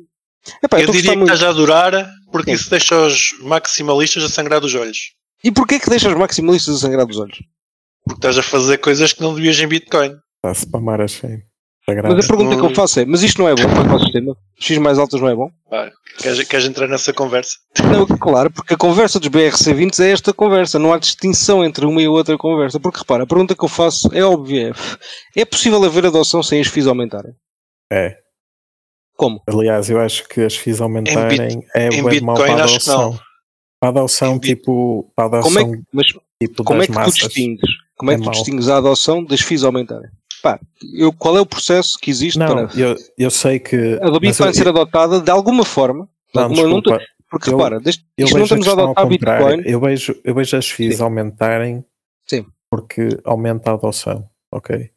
[0.62, 1.32] epá, eu diria que muito...
[1.32, 5.12] estás a adorar porque isso deixa os maximalistas a sangrar dos olhos.
[5.42, 7.38] E porquê que deixa os maximalistas a sangrar dos olhos?
[8.04, 10.16] Porque estás a fazer coisas que não devias em Bitcoin.
[10.36, 11.42] Está a spamar a chain.
[11.86, 14.36] Mas a pergunta que eu faço é: mas isto não é bom para o sistema?
[14.58, 15.50] X mais altas não é bom?
[15.70, 17.58] Ah, queres, queres entrar nessa conversa?
[17.90, 22.00] Não, claro, porque a conversa dos BRC20 é esta conversa, não há distinção entre uma
[22.00, 22.80] e outra conversa.
[22.80, 24.72] Porque repara, a pergunta que eu faço é óbvia:
[25.36, 27.34] é possível haver adoção sem as FIIs aumentarem?
[27.92, 28.16] É.
[29.16, 29.42] Como?
[29.46, 33.18] Aliás, eu acho que as FIIs aumentarem bit, é o mal para a adoção.
[33.78, 35.12] Para a adoção, tipo.
[35.14, 36.06] Para a adoção, como é que, mas,
[36.40, 37.70] tipo como é que tu distingues?
[37.96, 40.08] Como é, é que tu distingues a adoção das FIIs aumentarem?
[40.44, 40.60] Pá,
[40.92, 42.78] eu, qual é o processo que existe não, para.
[42.78, 43.98] Eu, eu sei que.
[44.02, 46.06] A do Bitcoin ser adotada de alguma forma.
[46.34, 46.82] Não, alguma, não
[47.30, 49.62] porque eu, repara, desde, isto não estamos a adotar Bitcoin.
[49.64, 51.02] Eu vejo, eu vejo as FIIs Sim.
[51.02, 51.82] aumentarem
[52.26, 52.44] Sim.
[52.70, 54.28] porque aumenta a adoção.
[54.52, 54.90] Ok.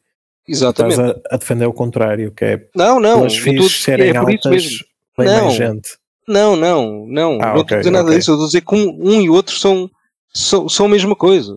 [0.46, 1.00] Exatamente.
[1.00, 4.84] Estás a, a, defender o contrário, que é não, não, as FIIs serem é altas,
[5.16, 5.96] vem não, mais gente.
[6.28, 7.38] Não, não, não.
[7.40, 8.18] Ah, não okay, estou a dizer nada okay.
[8.18, 8.30] disso.
[8.32, 9.90] Eu estou a dizer que um, um e outro são,
[10.34, 11.56] são, são a mesma coisa.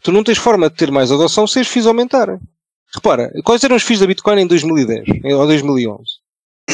[0.00, 2.38] Tu não tens forma de ter mais adoção se as FIIs aumentarem.
[2.94, 6.02] Repara, quais eram os FIIs da Bitcoin em 2010 ou 2011?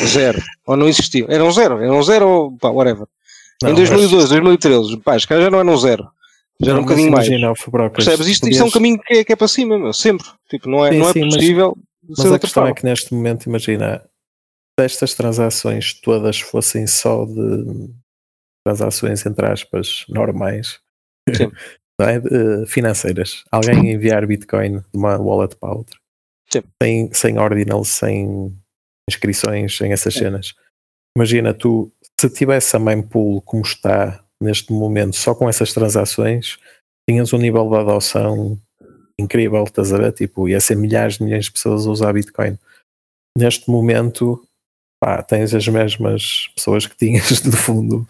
[0.05, 0.43] Zero.
[0.67, 1.27] ou não existiam.
[1.31, 1.83] Eram zero.
[1.83, 3.07] Eram zero ou pá, whatever.
[3.63, 4.29] Não, em 2012, mas...
[4.31, 6.09] 2013, pá, caras já não eram zero.
[6.61, 7.29] Já era um bocadinho mais.
[7.93, 8.27] Percebes?
[8.27, 8.57] Isto, podias...
[8.57, 9.93] isto é um caminho que é, que é para cima, meu.
[9.93, 10.27] sempre.
[10.51, 11.79] Tipo, não é, sim, não é sim, possível.
[12.09, 12.71] Mas, mas a questão forma.
[12.71, 14.03] é que neste momento, imagina,
[14.79, 17.91] se estas transações todas fossem só de
[18.65, 20.81] transações entre aspas normais,
[22.01, 22.19] é?
[22.19, 25.97] de, financeiras, alguém enviar Bitcoin de uma wallet para outra
[26.83, 28.57] sem, sem ordinals, sem
[29.09, 30.55] inscrições, sem essas cenas.
[31.17, 36.59] Imagina, tu, se tivesse a mempool como está neste momento, só com essas transações,
[37.09, 38.61] tinhas um nível de adoção
[39.19, 40.13] incrível, estás a ver?
[40.13, 42.57] Tipo, ia ser milhares de milhões de pessoas a usar Bitcoin.
[43.37, 44.47] Neste momento,
[45.01, 48.07] pá, tens as mesmas pessoas que tinhas de fundo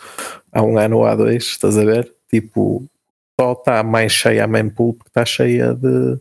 [0.52, 2.12] há um ano ou há dois, estás a ver?
[2.30, 2.84] Tipo,
[3.40, 6.20] só está mais cheia a mempool porque está cheia de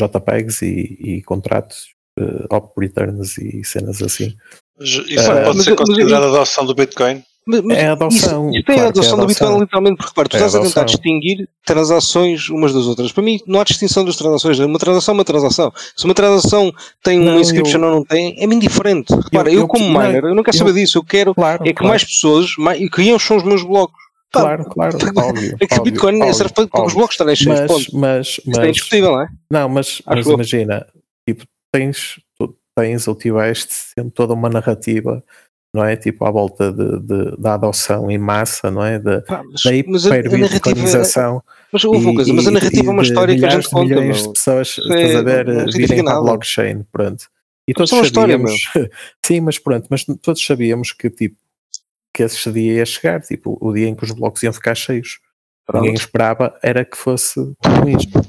[0.00, 4.34] JPEGs e, e contratos, uh, op returns e cenas assim.
[4.80, 7.22] Isso uh, pode ser considerado a adoção do Bitcoin?
[7.46, 8.50] Mas, mas é a adoção.
[8.50, 10.60] Isso, isso é a adoção é do Bitcoin, literalmente, porque repara, tu é estás a,
[10.60, 13.12] tentar distinguir transações umas das outras.
[13.12, 14.58] Para mim, não há distinção das transações.
[14.58, 15.72] Uma transação é uma transação.
[15.96, 19.12] Se uma transação tem não, uma inscription ou não tem, é muito diferente.
[19.14, 20.98] Repara, eu, eu, eu como miner, eu não quero eu, saber disso.
[20.98, 21.88] Eu quero claro, é que claro.
[21.88, 24.09] mais pessoas, mais, que encham os meus blocos.
[24.32, 25.56] Claro, claro, óbvio.
[25.60, 28.68] É que o Bitcoin óbvio, serve para, os blocos estarem cheios, mas, mas, mas, é
[28.68, 29.28] indiscutível, não é?
[29.50, 30.86] Não, mas, mas imagina,
[31.28, 35.22] tipo, tens, tu tens ou tiveste sempre toda uma narrativa,
[35.74, 35.96] não é?
[35.96, 38.98] Tipo, à volta de, de da adoção em massa, não é?
[38.98, 41.42] De, Pá, mas, da hiperbitcoinização.
[41.72, 43.94] Mas, houve coisa, mas a narrativa é uma história que a gente conta.
[43.94, 47.24] milhões de pessoas, é, estás a ver, virem para a blockchain, pronto.
[47.68, 48.90] E todos sabíamos, história,
[49.24, 51.36] sim, mas pronto, mas todos sabíamos que tipo
[52.14, 55.20] que esse dia ia chegar, tipo, o dia em que os blocos iam ficar cheios.
[55.72, 58.20] ninguém esperava era que fosse com isto.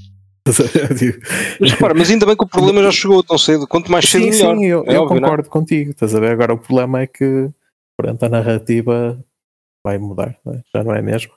[1.59, 3.67] mas repara, mas ainda bem que o problema já chegou tão cedo.
[3.67, 4.55] Quanto mais cedo, sim, melhor.
[4.57, 5.21] Sim, eu, é eu óbvio, é?
[5.21, 5.51] concordo não?
[5.51, 5.91] contigo.
[5.91, 6.31] Estás a ver?
[6.31, 7.49] Agora o problema é que
[7.97, 9.23] perante a narrativa
[9.85, 10.61] vai mudar, não é?
[10.75, 11.31] já não é mesmo?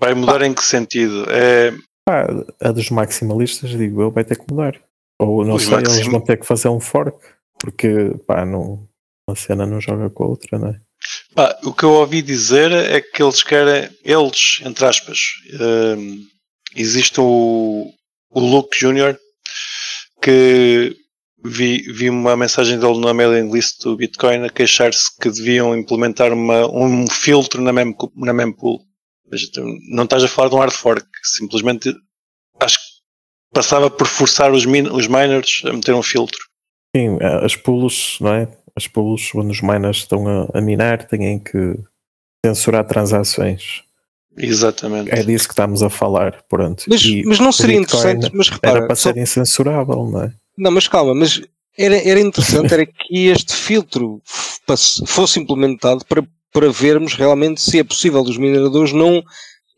[0.00, 1.24] Vai mudar em que sentido?
[1.30, 1.72] É...
[2.04, 2.26] Pá,
[2.60, 4.80] a dos maximalistas, digo eu, vai ter que mudar.
[5.20, 7.18] Ou não Os sei, maxim- eles vão ter que fazer um fork,
[7.58, 8.88] porque pá, não,
[9.28, 10.80] uma cena não joga com a outra, não é?
[11.34, 15.18] Pá, o que eu ouvi dizer é que eles querem, eles, entre aspas,
[15.60, 16.26] hum,
[16.74, 17.92] existe o,
[18.30, 19.16] o Luke Jr.
[20.20, 20.96] que
[21.44, 26.32] vi, vi uma mensagem dele na mailing list do Bitcoin a queixar-se que deviam implementar
[26.32, 28.80] uma, um filtro na, mem, na mempool.
[29.90, 31.94] Não estás a falar de um hard fork, simplesmente
[32.58, 32.84] acho que
[33.54, 36.38] passava por forçar os, min, os miners a meter um filtro.
[36.94, 38.48] Sim, as pools, não é?
[38.76, 41.76] As pools, onde os miners estão a, a minar, têm que
[42.44, 43.82] censurar transações.
[44.36, 45.10] Exatamente.
[45.10, 46.84] É disso que estamos a falar, pronto.
[46.88, 50.22] Mas, E mas não seria Bitcoin interessante, mas repara, Era para só- ser incensurável, não
[50.24, 50.32] é?
[50.56, 51.40] Não, mas calma, mas
[51.76, 54.22] era, era interessante era que este filtro
[55.06, 59.22] fosse- implementado para, para vermos realmente se é possível dos mineradores não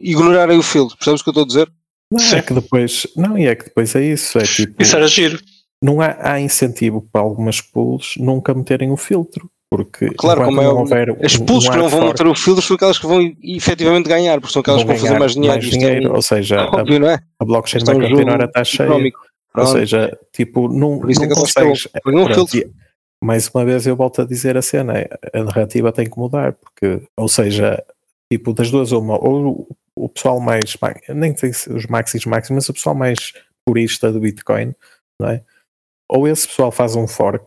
[0.00, 0.96] ignorarem o filtro.
[0.96, 1.72] Percebes o que eu estou a dizer?
[2.12, 2.36] Não, Sim.
[2.36, 5.40] é que depois, não, e é que depois é isso, é tipo, Isso era giro.
[5.82, 10.64] Não há, há incentivo para algumas pools nunca meterem o filtro, porque Claro, como é
[10.64, 13.06] não houver As pools um que não vão fork, meter o filtro são aquelas que
[13.06, 15.58] vão efetivamente ganhar, porque são aquelas que vão fazer mais dinheiro.
[15.58, 17.18] Isto é dinheiro, ou seja, a, óbvio, não é?
[17.38, 19.20] a blockchain é vai continuar a estar cheia, económico.
[19.56, 21.88] ou seja, tipo, não, Por isso não é consegues,
[23.22, 26.52] mais uma vez eu volto a dizer a cena, é, a narrativa tem que mudar,
[26.54, 27.82] porque, ou seja,
[28.30, 32.50] tipo, das duas uma, ou o pessoal mais, ma- nem sei se os maxis maxis,
[32.50, 33.32] mas o pessoal mais
[33.64, 34.74] purista do Bitcoin,
[35.20, 35.42] não é?
[36.14, 37.44] Ou esse pessoal faz um fork,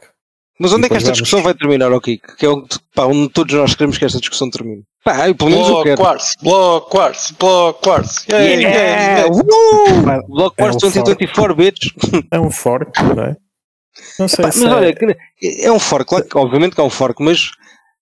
[0.60, 2.36] Mas onde é que esta vamos- discussão vai terminar, ó Kiko?
[2.38, 4.84] Que é onde, pá, onde todos nós queremos que esta discussão termine.
[5.04, 6.02] Pá, eu, pelo menos eu Bloco quero.
[6.02, 8.26] Quartz, Bloco Quartz, Bloco Quartz.
[8.28, 8.46] Yeah!
[8.46, 9.26] yay.
[9.30, 10.28] Uh!
[10.28, 11.88] Block É um 2024, bitch.
[12.32, 13.36] é um fork, não é?
[14.20, 15.18] Não sei Pá, se mas é- olha, que-
[15.64, 17.52] é um fork, claro que obviamente que é um fork, mas,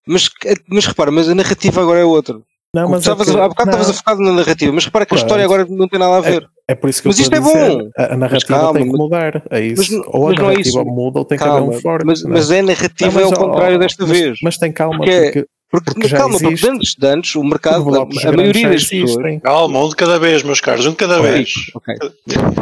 [0.07, 0.29] mas,
[0.67, 2.35] mas repara, mas a narrativa agora é outra.
[2.73, 5.05] não, mas é Estavas que- a- há bocado estavas a focar na narrativa, mas repara
[5.05, 5.25] que a Pronto.
[5.27, 6.47] história agora não tem nada a ver.
[6.67, 7.89] É por isso que Mas eu isto estou a é dizer, bom.
[7.97, 9.43] A, a narrativa calma, tem que mudar.
[9.49, 9.75] É isso.
[9.81, 10.85] mas não- ou a é narrativa isso.
[10.85, 12.05] muda ou tem que Calma, haver um fork.
[12.05, 12.27] mas, é?
[12.29, 14.39] mas é a narrativa Não, é mas, ao ó, contrário desta mas- vez.
[14.41, 16.69] Mas tem calma, Porque é- porque, Porque, porque já calma, porque existe.
[16.69, 19.41] antes, de antes o mercado, a, a maioria das pessoas.
[19.43, 21.31] Calma, um de cada vez, meus caros, um de cada Ok.
[21.31, 21.49] vez.
[21.75, 21.95] Ok.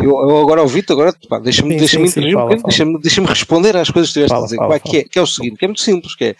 [0.02, 4.10] Eu, eu agora ouvi-te, agora deixa-me deixa interagir um bocadinho, deixa-me deixa responder às coisas
[4.10, 4.56] que tiveste a dizer.
[4.56, 6.36] fala, que, é, que é o seguinte, que é muito simples, que é.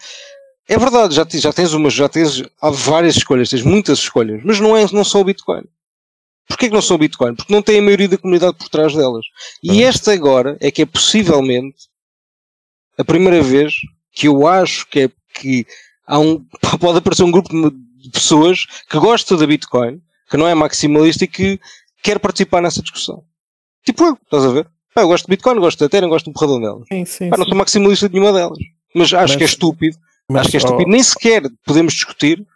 [0.68, 4.58] É verdade, já, já tens umas, já tens há várias escolhas, tens muitas escolhas, mas
[4.58, 5.62] não, é, não são o Bitcoin.
[6.48, 7.34] Porquê que não são Bitcoin?
[7.34, 9.24] Porque não tem a maioria da comunidade por trás delas.
[9.62, 9.88] E Ah.
[9.88, 11.88] esta agora é que é possivelmente
[12.98, 13.74] a primeira vez
[14.12, 15.66] que eu acho que é que
[16.06, 16.44] há um,
[16.80, 20.00] pode aparecer um grupo de pessoas que gosta da Bitcoin,
[20.30, 21.60] que não é maximalista e que
[22.02, 23.22] quer participar nessa discussão.
[23.84, 24.68] Tipo eu, estás a ver?
[24.94, 26.86] Pá, eu gosto de Bitcoin, gosto da Ethereum, gosto de um porradão delas.
[26.92, 28.58] Sim, sim, Pá, não sou maximalista de nenhuma delas.
[28.94, 29.96] Mas acho Mas- que é estúpido.
[30.28, 30.90] Mas, acho que é estúpido.
[30.90, 32.46] Nem sequer podemos discutir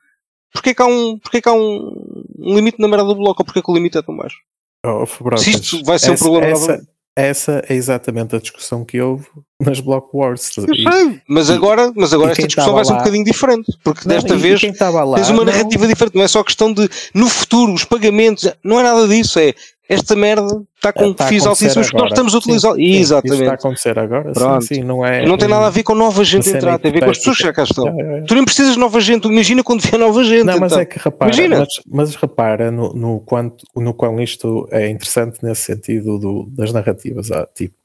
[0.52, 3.14] porque é que há um, porque é que há um, um limite na merda do
[3.14, 4.36] bloco ou porque é que o limite é tão baixo.
[4.84, 6.86] ó, Fabrotas, Se isto vai ser um essa- problema essa,
[7.18, 9.26] essa é exatamente a discussão que houve
[9.60, 10.50] nas Block Wars.
[10.58, 10.84] E-
[11.28, 13.72] mas agora, mas agora e esta discussão vai ser um bocadinho diferente.
[13.82, 16.14] Porque Não, desta e- e vez estava lá, tens uma não- narrativa diferente.
[16.14, 19.38] Não é só questão de no futuro, os pagamentos, não é nada disso.
[19.38, 19.54] É
[19.88, 22.74] esta merda está com Está acontecer altíssimos que nós estamos a utilizar.
[22.74, 23.54] Sim, sim, Isso está a Exatamente.
[23.54, 24.32] acontecer agora.
[24.32, 24.62] Pronto.
[24.62, 25.24] Sim, sim, não é.
[25.24, 27.36] Não tem nada a ver com nova gente entrar, tem a ver com as pessoas
[27.36, 27.84] que já cá estão.
[27.84, 28.24] Já, já, já.
[28.24, 30.44] Tu nem precisas de nova gente, imagina quando vier nova gente.
[30.44, 30.82] Não, mas então.
[30.82, 31.58] é que repara, Imagina.
[31.60, 36.72] mas, mas repara no, no, quanto, no quão isto é interessante nesse sentido do, das
[36.72, 37.30] narrativas.
[37.30, 37.76] Ah, tipo,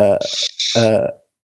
[0.00, 0.18] a,
[0.76, 1.14] a,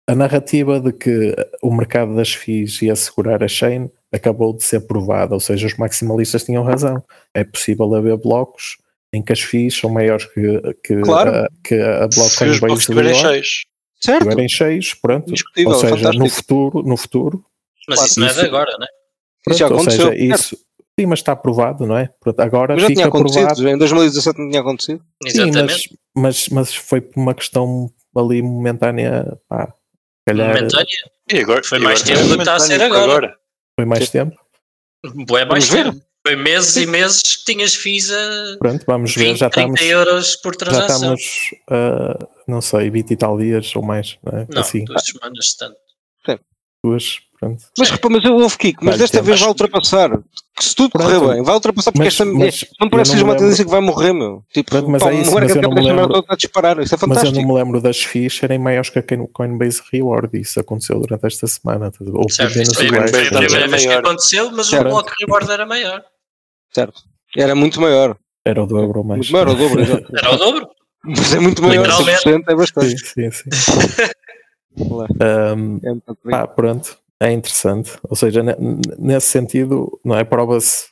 [0.09, 4.81] a narrativa de que o mercado das FIIs ia assegurar a chain acabou de ser
[4.81, 7.03] provada, ou seja, os maximalistas tinham razão.
[7.33, 8.79] É possível haver blocos
[9.14, 11.31] em que as FIIs são maiores que, que, Claro.
[11.31, 13.64] a, que a bloco Se os estiverem cheios.
[14.01, 14.23] certo?
[14.25, 15.31] estiverem cheios, pronto.
[15.33, 16.25] Ou seja, fantástico.
[16.25, 17.44] no futuro, no futuro
[17.88, 18.87] Mas Claro, isso não é isso- de agora, né?
[19.49, 20.57] Isso já Pronto, ou aconteceu, seja, isso,
[21.01, 22.11] sim, mas está provado, não é?
[22.21, 23.62] Pronto, agora Mas já fica tinha acontecido, provado.
[23.62, 24.99] já em 2017 não tinha acontecido.
[25.27, 25.64] Sim, Exatamente.
[25.64, 29.73] mas, mas, mas foi por uma questão ali momentânea, pá,
[30.27, 30.87] calhar Momentânea.
[31.33, 33.37] E agora, Foi e mais agora- tempo do que está a ser momentâneo agora.
[33.79, 34.37] foi mais tempo.
[35.27, 36.08] Bué mais Vamos ver.
[36.29, 39.91] Foi meses e meses que tinhas FIIs a Pronto, vamos ver, 20, já 30 estamos,
[39.91, 41.14] euros por já transação.
[41.14, 44.47] estamos, ah, não sei, 20 e tal dias ou mais, não é?
[44.53, 45.77] Não, assim, duas semanas tanto.
[46.85, 47.64] duas, pronto.
[47.79, 50.11] Mas, repara, mas eu ouvo Kiko, mas Vai desta vez vai ultrapassar.
[50.57, 51.33] Que se tudo correr Pronto.
[51.35, 54.12] bem, vai ultrapassar porque Mas- esta mas não parece não uma tendência que vai morrer,
[54.12, 54.45] meu.
[54.53, 56.79] Tipo, Pronto, mas pá, é isso, uma mas eu não me lembro- a disparar.
[56.81, 57.41] Isso é Mas eu fantástico.
[57.41, 60.37] não me lembro das FIIs serem maiores que a Coin- Coinbase Reward.
[60.38, 61.91] Isso aconteceu durante esta semana.
[61.91, 61.99] tá?
[62.12, 64.87] Ou Certo, isso foi, a primeira é vez que aconteceu, mas Certo.
[64.87, 66.03] o bloco reward era maior.
[66.73, 67.03] Certo.
[67.37, 68.17] Era muito maior.
[68.45, 69.19] Era o dobro mais.
[69.19, 70.13] Muito maior, o dobro, exato.
[70.17, 70.69] Era o dobro.
[71.05, 72.99] Mas é muito maior, 100% é bastante.
[72.99, 73.81] Sim, sim, sim.
[75.57, 77.93] um, é ah, pronto, é interessante.
[78.03, 78.43] Ou seja,
[78.99, 80.25] nesse sentido, não é?
[80.25, 80.89] Prova-se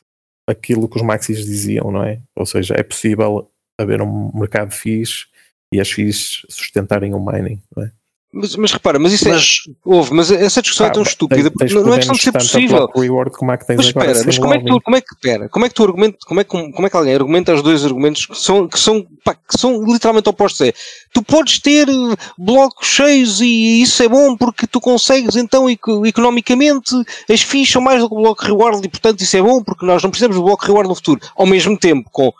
[0.47, 2.21] aquilo que os maxis diziam, não é?
[2.35, 5.25] Ou seja, é possível haver um mercado fixe
[5.73, 7.91] e as FIIs sustentarem o mining, não é?
[8.39, 9.71] Mas, mas repara, mas isso é- mas, é.
[9.83, 11.51] Houve, mas essa discussão ah, é tão estúpida.
[11.57, 12.89] Tens, não, não é questão de ser possível.
[12.95, 15.15] Reward, como é que tens mas espera, mas como é que tu, como é que,
[15.19, 17.63] pera, como é que tu argumenta, como é que, como é que alguém argumenta os
[17.63, 20.61] dois argumentos que são, que são, pá, que são literalmente opostos?
[20.61, 20.73] É,
[21.13, 26.95] tu podes ter eh, blocos cheios e isso é bom porque tu consegues então economicamente
[27.29, 29.85] as FIIs são mais do que o bloco reward e portanto isso é bom porque
[29.85, 31.19] nós não precisamos do bloco reward no futuro.
[31.35, 32.31] Ao mesmo tempo, com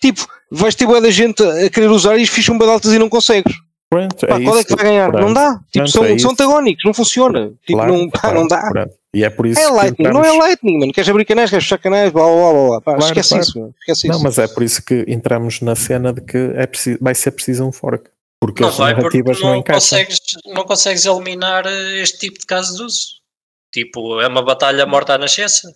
[0.00, 2.92] tipo, vais ter boa da gente a querer usar e as FIIs são bem altas
[2.92, 3.54] e não consegues.
[3.92, 5.10] Pronto, pá, é qual é que vai ganhar?
[5.10, 5.26] Pronto.
[5.26, 5.60] Não dá.
[5.70, 7.52] Tipo, são, é são antagónicos, não funciona.
[7.66, 8.70] Tipo, claro, não, pá, não dá.
[8.70, 8.94] Pronto.
[9.12, 10.26] E é por isso é Lightning, entramos...
[10.26, 10.92] não é Lightning, mano.
[10.94, 12.80] Queres abrir canais, queres fechar canais, blá blá blá blá.
[12.80, 13.42] Pá, claro, esquece claro.
[13.44, 14.24] isso, esquece não, isso.
[14.24, 17.66] mas é por isso que entramos na cena de que é preciso, vai ser preciso
[17.66, 18.08] um fork.
[18.40, 22.46] Porque não as vai, narrativas não, não consegues, não consegues eliminar eh, este tipo de
[22.46, 23.06] casos de uso.
[23.70, 25.68] Tipo, é uma batalha morta à nascença.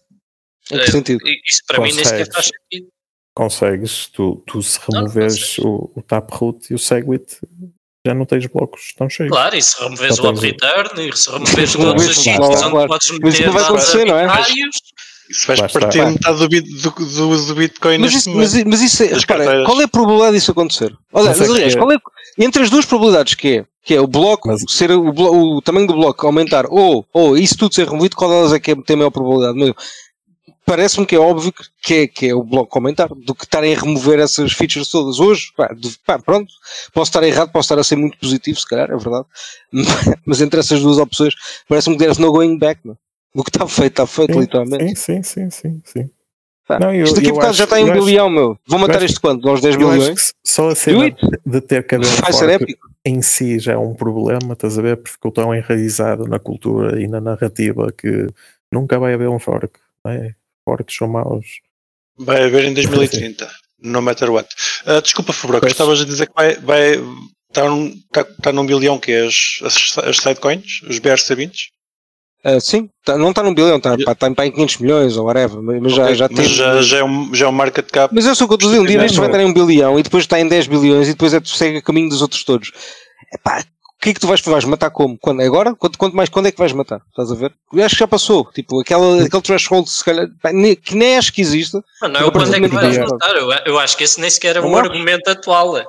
[0.73, 1.21] Em que eh, sentido?
[1.47, 1.97] Isso para Consegues.
[1.97, 2.89] mim nem sequer faz sentido.
[3.35, 7.39] Consegues, tu, tu se removeres o, o taproot e o segwit
[8.07, 9.31] já não tens blocos tão cheios.
[9.31, 12.89] Claro, e se removes o up return, e se removes todos os sítios onde claro.
[12.89, 14.27] podes meter mas isso vai acontecer, não é?
[15.29, 19.07] Isso vais partir metade do, do, do, do Bitcoin mas isso, mas, mas, isso é,
[19.09, 20.97] repara, qual é a probabilidade disso acontecer?
[21.13, 21.77] Olha, mas, aliás, é...
[21.77, 21.97] qual é,
[22.39, 24.63] entre as duas probabilidades que é, que é o bloco, mas...
[24.69, 28.53] ser o, o, tamanho do bloco aumentar ou, ou isso tudo ser removido, qual delas
[28.53, 29.59] é que é, tem a maior probabilidade?
[29.59, 29.75] Meu,
[30.67, 33.79] parece-me que é óbvio que é, que é o bloco comentar do que estarem a
[33.79, 35.53] remover essas features todas hoje.
[35.57, 36.53] Pá, de, pá, pronto,
[36.93, 39.27] posso estar errado, posso estar a ser muito positivo, se calhar, é verdade.
[40.27, 41.35] Mas entre essas duas opções,
[41.69, 42.81] parece-me que there's no going back.
[42.85, 42.99] Não?
[43.35, 44.99] O que está feito, está feito, sim, literalmente.
[44.99, 46.11] Sim, sim, sim, sim.
[46.67, 48.59] Pá, não, eu, isto aqui por causa já está em um bilhão, meu.
[48.67, 49.49] Vou matar este quanto?
[49.49, 50.33] Aos 10 milhões?
[50.45, 51.15] Só a cena
[51.47, 54.97] de ter cabelo forte em si já é um problema, estás a ver?
[54.97, 58.27] Porque eu estou enraizado na cultura e na narrativa que
[58.73, 59.79] nunca vai haver um fork.
[60.05, 60.35] Não é?
[60.67, 61.47] Fortes ou maus.
[62.19, 63.49] Vai haver em 2030,
[63.83, 64.49] no matter what.
[64.85, 66.95] Uh, desculpa, Fabroco, estavas a dizer que vai, vai
[67.49, 71.53] estar, num, está, está num bilhão que é as, as, as sidecoins, os BRC20?
[72.45, 75.61] Uh, sim, tá, não está num bilhão, está, pá, está em 500 milhões ou whatever,
[75.61, 76.45] mas já, okay, já tem.
[76.45, 78.15] Já, já, é um, já é um market cap.
[78.15, 79.53] Mas eu sou o que eu estou dizendo, um dia destes vai estar em um
[79.53, 82.45] bilhão e depois está em 10 bilhões e depois é, segue a caminho dos outros
[82.45, 82.71] todos.
[83.33, 83.65] Epá,
[84.07, 85.19] que é que tu vais, vais matar como?
[85.19, 85.43] Quando?
[85.43, 85.75] Agora?
[85.75, 87.01] Quanto, quanto mais, quando é que vais matar?
[87.09, 87.53] Estás a ver?
[87.73, 88.49] Eu acho que já passou.
[88.53, 90.29] Tipo, aquela, aquele threshold, se calhar,
[90.83, 91.75] que nem acho que existe.
[92.01, 93.37] Não, não é o quando é que vais matar.
[93.37, 95.77] Eu, eu acho que esse nem sequer é um argumento atual.
[95.77, 95.85] É.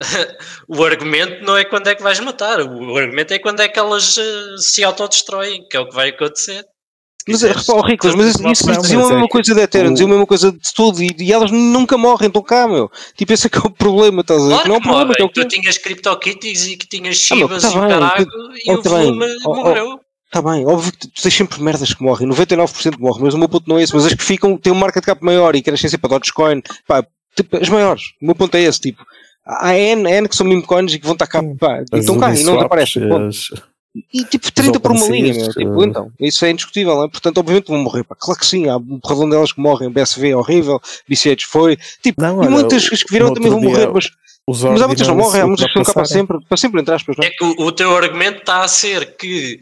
[0.68, 2.60] o argumento não é quando é que vais matar.
[2.60, 6.08] O argumento é quando é que elas uh, se autodestroem, que é o que vai
[6.08, 6.64] acontecer.
[7.26, 10.26] Mas, repara, Riclas, mas isso, isso diziam a mesma coisa da Ethereum, diziam a mesma
[10.26, 12.90] coisa de tudo e, e, elas nunca morrem, estão cá, meu.
[13.16, 14.50] Tipo, esse é que é o problema, estás a ver?
[14.50, 17.76] Claro não é o problema, é tu tinhas CryptoKitties e que tinhas Shivas ah, tá
[17.76, 18.26] e caralho,
[18.66, 20.00] e oh, o volume oh, morreu.
[20.26, 23.48] Está bem, óbvio que tu tens sempre merdas que morrem, 99% morrem, mas o meu
[23.48, 25.88] ponto não é esse, mas as que ficam têm um market cap maior e crescem
[25.88, 27.06] sempre para Dogecoin, pá,
[27.36, 29.02] tipo, as maiores, o meu ponto é esse, tipo,
[29.46, 32.18] há N, N que são meme coins e que vão estar cá, pá, e estão
[32.18, 33.02] cá e não aparecem.
[34.12, 35.50] E tipo 30 por uma linha, meu.
[35.50, 35.84] Tipo, uh...
[35.84, 37.08] então, isso é indiscutível, não é?
[37.08, 38.02] Portanto, obviamente vão morrer.
[38.02, 38.16] Pá.
[38.18, 41.78] Claro que sim, há um porradão delas que morrem, BSV é horrível, BCH foi.
[42.02, 44.10] Tipo, não, e muitas que viram também vão morrer, mas.
[44.48, 46.80] mas há muitas que não morrem, há muitas que estão cá para sempre, para sempre,
[46.80, 47.16] entre aspas.
[47.16, 47.28] Não é?
[47.28, 49.60] é que o, o teu argumento está a ser que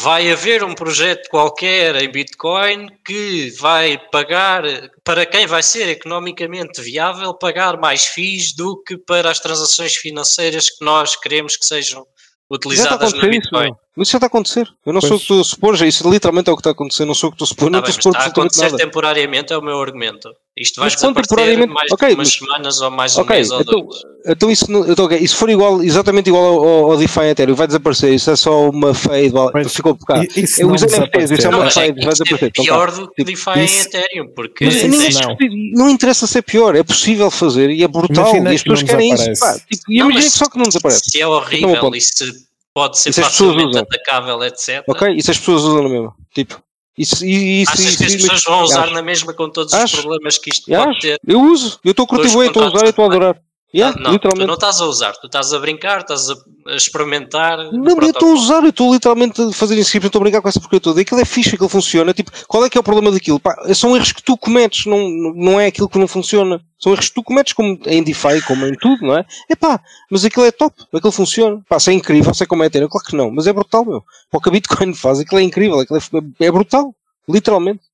[0.00, 4.62] vai haver um projeto qualquer em Bitcoin que vai pagar,
[5.04, 10.68] para quem vai ser economicamente viável, pagar mais FIIs do que para as transações financeiras
[10.70, 12.06] que nós queremos que sejam
[12.50, 13.68] utilizadas no Bitcoin.
[13.68, 14.68] Isso, isso já está a acontecer.
[14.84, 15.22] Eu não pois.
[15.22, 17.04] sou o que a supor, isso literalmente é o que está a acontecer.
[17.04, 18.76] Não sou o que estou a supor, não estou a supor Está a acontecer nada.
[18.76, 20.30] temporariamente, é o meu argumento.
[20.60, 23.60] Isto vai desaparecer mais okay, de umas mas, semanas ou mais okay, um mês ou
[23.60, 23.96] então, dois.
[24.26, 28.12] Então, isso, então, okay, isso for igual, exatamente igual ao, ao DeFi Ethereum, vai desaparecer.
[28.12, 29.32] Isso é só uma fade.
[29.54, 30.22] Mas, ficou por cá.
[30.36, 32.48] Isso os NFTs, isso é uma fade, vai desaparecer.
[32.48, 34.64] É pior do que tipo, DeFi em Ethereum, porque.
[34.64, 35.36] Mas, não.
[35.74, 38.30] não interessa ser pior, é possível fazer e é brutal.
[38.30, 39.60] Imagina e as pessoas querem isso.
[39.70, 41.02] tipo, imagina que só que não desaparece.
[41.04, 42.47] Se é horrível e se
[42.78, 44.84] pode ser facilmente atacável, etc.
[44.88, 46.14] Ok, isso as pessoas usam na mesma.
[46.32, 46.62] Tipo,
[46.96, 50.00] isso, isso, Achas isso, que as pessoas vão usar na mesma com todos acho, os
[50.00, 51.18] problemas que isto pode ter?
[51.26, 53.42] Eu uso, eu estou a curtir bem, estou a usar e estou a adorar.
[53.74, 54.44] Yeah, não, literalmente.
[54.44, 57.58] tu não estás a usar, tu estás a brincar, estás a, experimentar.
[57.70, 60.48] Não, eu estou a usar, eu estou literalmente a fazer inscripção, estou a brincar com
[60.48, 61.00] essa porcaria toda.
[61.02, 62.14] Aquilo é fixe, aquilo funciona.
[62.14, 63.38] Tipo, qual é que é o problema daquilo?
[63.38, 66.62] Pá, são erros que tu cometes, não, não é aquilo que não funciona.
[66.78, 69.26] São erros que tu cometes, como em DeFi, como em tudo, não é?
[69.50, 69.78] É pá,
[70.10, 71.62] mas aquilo é top, aquilo funciona.
[71.68, 74.02] Pá, se é incrível, sei como é ter, claro que não, mas é brutal, meu.
[74.30, 76.94] Para o que a Bitcoin faz, aquilo é incrível, aquilo é, é brutal,
[77.28, 77.87] literalmente.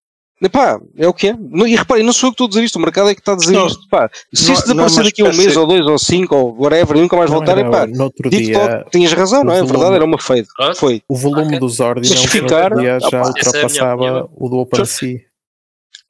[0.48, 1.36] Pá, é o que é.
[1.66, 3.32] E reparem, não sou eu que estou a dizer isto, o mercado é que está
[3.32, 3.88] a dizer não, isto.
[3.88, 7.00] Pá, se isto desaparecer daqui a um mês ou dois ou cinco ou whatever e
[7.00, 7.86] nunca mais voltar, é pá.
[7.86, 9.60] No outro dia, tinhas razão, não é?
[9.60, 10.46] A verdade era uma fade.
[10.76, 11.02] Foi.
[11.08, 11.58] O volume okay.
[11.58, 15.20] dos ordens Justificar, dia já opa, ultrapassava é o do OpenSea.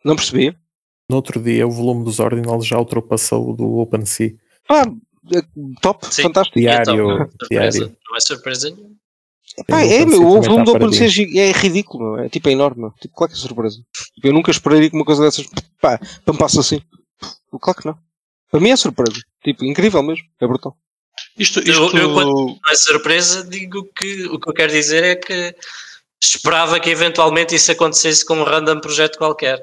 [0.05, 0.55] Não percebi.
[1.09, 4.35] No outro dia, o volume dos ordinals já ultrapassou o do OpenSea.
[4.67, 4.85] Pá,
[5.35, 5.43] é
[5.81, 6.59] top, Sim, fantástico.
[6.59, 7.47] Diário, é top.
[7.51, 7.97] diário.
[8.09, 8.95] Não é surpresa nenhuma.
[9.69, 12.25] Pá, é, meu, o volume do OpenSea é ridículo, meu.
[12.25, 12.91] é tipo é enorme.
[13.01, 13.79] Tipo, claro que é surpresa.
[14.15, 15.47] Tipo, eu nunca esperaria que uma coisa dessas,
[15.81, 16.83] pá, me passe assim.
[17.61, 17.97] Claro que não.
[18.51, 19.21] Para mim é surpresa.
[19.45, 20.25] Tipo, incrível mesmo.
[20.41, 20.77] É brutal.
[21.39, 21.71] Isto, isto...
[21.71, 25.55] Eu, eu, quando não é surpresa, digo que o que eu quero dizer é que
[26.21, 29.61] esperava que eventualmente isso acontecesse com um random projeto qualquer.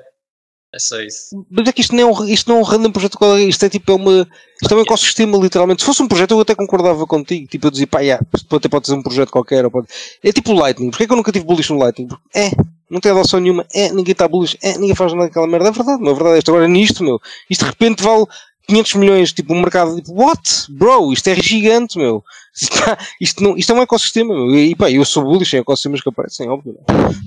[0.74, 1.46] É só isso.
[1.50, 3.66] Mas é que isto não é um, isto não é um random projeto qualquer, isto
[3.66, 4.28] é tipo é uma.
[4.62, 5.82] Isto é um ecossistema, literalmente.
[5.82, 7.46] Se fosse um projeto, eu até concordava contigo.
[7.48, 9.70] Tipo, eu dizia, pá, yeah, até pode ser um projeto qualquer.
[9.70, 9.88] Pode...
[10.24, 10.90] É tipo o Lightning.
[10.90, 12.08] Porquê é que eu nunca tive bullish no Lightning?
[12.08, 12.52] Porque é,
[12.90, 15.68] não tem adoção nenhuma, é, ninguém está bullish, é, ninguém faz nada daquela merda.
[15.68, 16.38] É verdade, meu, é verdade.
[16.40, 17.20] Isto agora nisto, meu.
[17.50, 18.26] Isto de repente vale
[18.72, 20.42] 500 milhões, tipo, um mercado, tipo, what?
[20.70, 22.24] Bro, isto é gigante, meu.
[23.22, 24.54] Isto, não, isto é um ecossistema, meu.
[24.54, 26.78] E, pá, eu sou bullish em ecossistemas que aparecem, óbvio.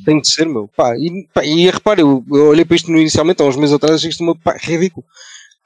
[0.04, 0.68] Tem de ser, meu.
[0.76, 3.96] Pá, e, pá, e repare, eu, eu, olhei para isto inicialmente, há uns meses atrás,
[3.96, 5.04] achei isto uma, pá, ridículo.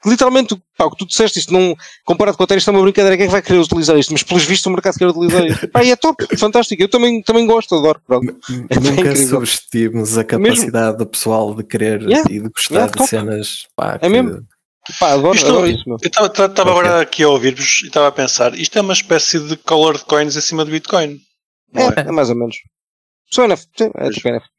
[0.05, 1.75] Literalmente, pá, o que tu disseste, isto não,
[2.05, 4.13] comparado com a Terra, isto é uma brincadeira, quem é que vai querer utilizar isto?
[4.13, 5.67] Mas pelos vistos o mercado quer utilizar isto.
[5.67, 6.81] Pá, e é top, fantástico.
[6.81, 8.01] Eu também, também gosto, adoro.
[8.07, 8.33] Pronto.
[8.69, 10.97] É Nunca subestimos a capacidade mesmo.
[10.99, 13.09] do pessoal de querer yeah, e de gostar yeah, de top.
[13.09, 14.45] cenas, pá, é que, mesmo
[14.99, 15.83] Pá, adoro, isto, adoro isso.
[15.87, 19.57] Eu estava agora aqui a ouvir-vos e estava a pensar, isto é uma espécie de
[19.57, 21.19] color de coins acima do Bitcoin.
[21.75, 22.07] É, é?
[22.07, 22.57] é, mais ou menos.
[23.31, 24.49] Só NFT, é tipo NFT.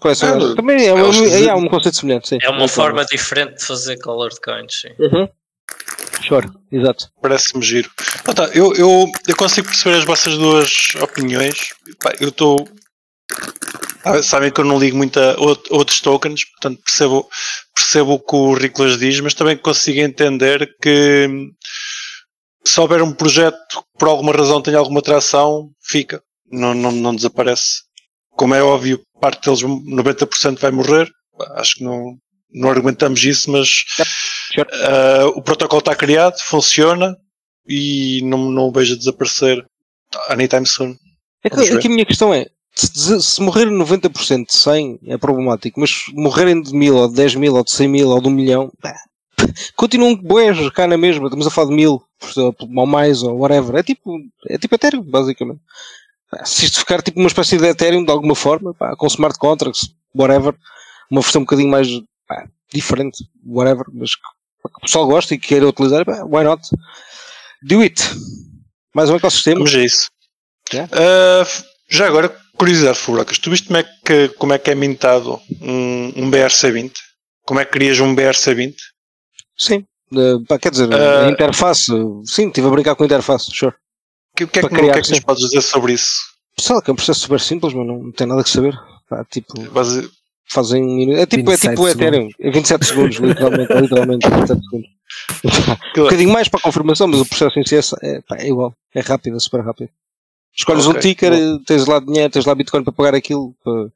[0.00, 2.38] Coins é, também é, é, é, um conceito semelhante, sim.
[2.42, 4.88] É uma forma diferente de fazer color de coins, sim.
[4.98, 5.28] Uhum.
[6.26, 7.10] Sure, exato.
[7.22, 7.90] Parece-me giro.
[8.26, 11.74] Ah, tá, eu, eu, eu consigo perceber as vossas duas opiniões.
[12.20, 12.68] eu estou
[14.04, 15.36] ah, sabem que eu não ligo muito a
[15.70, 17.28] outros tokens, portanto percebo,
[17.74, 21.28] percebo o que o Riclas diz, mas também consigo entender que
[22.64, 27.14] se houver um projeto que por alguma razão tenha alguma atração, fica, não, não, não
[27.14, 27.82] desaparece.
[28.30, 31.10] Como é óbvio, parte deles, 90% vai morrer,
[31.56, 32.16] acho que não,
[32.50, 33.84] não argumentamos isso, mas
[34.58, 37.16] uh, o protocolo está criado, funciona
[37.66, 39.64] e não, não o vejo desaparecer
[40.30, 40.96] anytime soon.
[41.44, 42.46] É que, aqui a minha questão é,
[42.86, 47.34] se, se morrerem 90% de 100 é problemático, mas morrerem de 1000 ou de 10
[47.34, 48.94] mil ou de 100 mil ou de 1 milhão, pá,
[49.76, 52.02] continuam boés cá na mesma, estamos a falar de mil,
[52.36, 53.76] ou mais, ou whatever.
[53.76, 54.18] É tipo,
[54.48, 55.60] é tipo Ethereum, basicamente.
[56.44, 59.88] Se isto ficar tipo uma espécie de Ethereum de alguma forma, pá, com smart contracts,
[60.14, 60.54] whatever,
[61.10, 61.88] uma versão um bocadinho mais
[62.26, 66.62] pá, diferente, whatever, mas que, que, o pessoal gosta e queira utilizar, pá, why not?
[67.62, 68.02] Do it.
[68.94, 69.56] Mais um ecossistema.
[69.56, 70.10] Vamos a isso.
[70.72, 70.92] Yeah.
[70.92, 71.46] Uh,
[71.88, 76.12] já agora, Curiosidade, Furacas, tu viste como é que, como é, que é mintado um,
[76.16, 76.92] um BRC20?
[77.46, 78.74] Como é que crias um BRC20?
[79.56, 81.92] Sim, uh, quer dizer, uh, a interface,
[82.24, 83.74] sim, estive a brincar com a interface, sure.
[84.36, 86.18] Que, o que é que, criar, que, é que nos podes dizer sobre isso?
[86.56, 88.76] Pessoal, que é um processo super simples, mas não, não tem nada que saber.
[89.08, 90.10] Pá, tipo, Base...
[90.50, 91.18] fazem um minuto.
[91.18, 94.90] É tipo, é tipo o Ethereum, é 27 segundos, literalmente, literalmente 27 segundos.
[95.96, 98.48] um bocadinho mais para a confirmação, mas o processo em si é, é, pá, é
[98.48, 99.90] igual, é rápido, é super rápido.
[100.58, 100.98] Escolhes okay.
[100.98, 101.58] um ticker, Bom.
[101.64, 103.92] tens lá dinheiro, tens lá Bitcoin para pagar aquilo, para,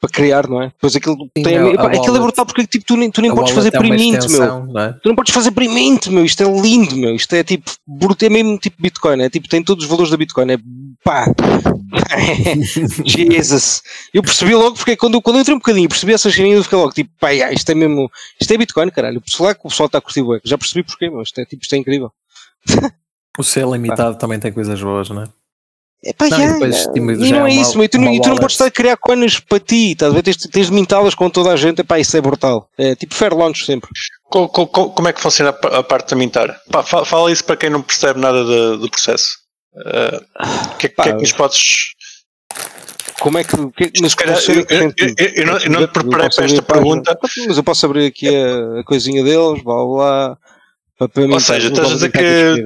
[0.00, 0.66] para criar, não é?
[0.66, 1.58] Depois aquilo Sim, tem.
[1.58, 4.78] A, a aquilo é brutal porque tipo, tu nem, tu nem podes fazer print, meu.
[4.78, 4.92] É?
[4.92, 6.24] Tu não podes fazer print, meu.
[6.24, 7.16] Isto é lindo, meu.
[7.16, 7.68] Isto é tipo.
[7.84, 10.52] Bruto, é mesmo tipo Bitcoin, é tipo, tem todos os valores da Bitcoin.
[10.52, 10.58] É
[11.02, 11.26] pá.
[13.04, 13.82] Jesus.
[14.14, 16.78] Eu percebi logo, porque quando, quando eu entrei um bocadinho percebi essa cheirinha, eu fiquei
[16.78, 18.08] logo tipo, pá, isto é mesmo.
[18.40, 19.18] Isto é Bitcoin, caralho.
[19.18, 21.22] O pessoal, o pessoal está a curtir o Já percebi porquê, meu.
[21.22, 22.12] Isto é tipo, isto é incrível.
[23.38, 25.41] O ser limitado também tem coisas boas, não é?
[26.04, 28.28] É pá, não, já, depois, e não é, é isso, uma, e tu, e tu
[28.28, 30.22] não podes estar a criar coisas para ti, estás a ver?
[30.22, 32.68] Tens, tens de mintá-las com toda a gente, epá, isso é brutal.
[32.76, 33.88] É tipo fair launch sempre.
[34.24, 36.60] Co, co, co, como é que funciona a parte de mintar?
[36.72, 39.28] Pá, fala isso para quem não percebe nada de, do processo.
[39.74, 41.94] O uh, que, que, é que nos podes.
[43.20, 43.56] Como é que.
[43.70, 47.18] que mas calhar, eu, eu, eu, eu, não, eu não te preparei para esta pergunta.
[47.46, 50.38] Mas eu posso abrir aqui a, a coisinha deles, blá blá.
[50.98, 52.64] Para, para Ou seja, estás a dizer que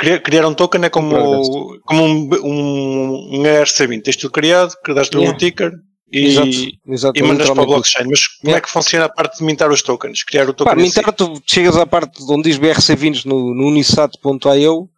[0.00, 4.02] criar um token é como, como um, um, um ERC20.
[4.02, 5.34] Tens tudo criado, criaste yeah.
[5.34, 5.72] um ticker
[6.12, 6.48] e, exato,
[6.88, 8.06] exato, e mandas para o blockchain.
[8.08, 8.58] Mas como yeah.
[8.58, 10.24] é que funciona a parte de mintar os tokens?
[10.24, 10.74] Criar o token?
[10.74, 11.12] Pá, mintar, si?
[11.12, 14.88] tu chegas à parte onde diz BRC20 no, no unisat.io, uh,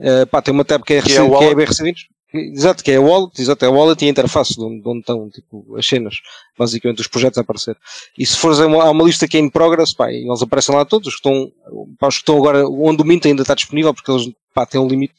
[0.00, 1.94] eh, pá, tem uma tab que é, que é, que é BRC20.
[2.32, 4.88] Exato, que é a wallet, exato, é a wallet e a interface de onde, de
[4.88, 6.20] onde estão tipo, as cenas,
[6.56, 7.76] basicamente os projetos a aparecer.
[8.16, 10.74] E se fores a uma, há uma lista que é in progress, pá, eles aparecem
[10.74, 11.50] lá todos, estão,
[12.00, 14.88] os que estão agora, onde o Mint ainda está disponível, porque eles pá, têm um
[14.88, 15.14] limite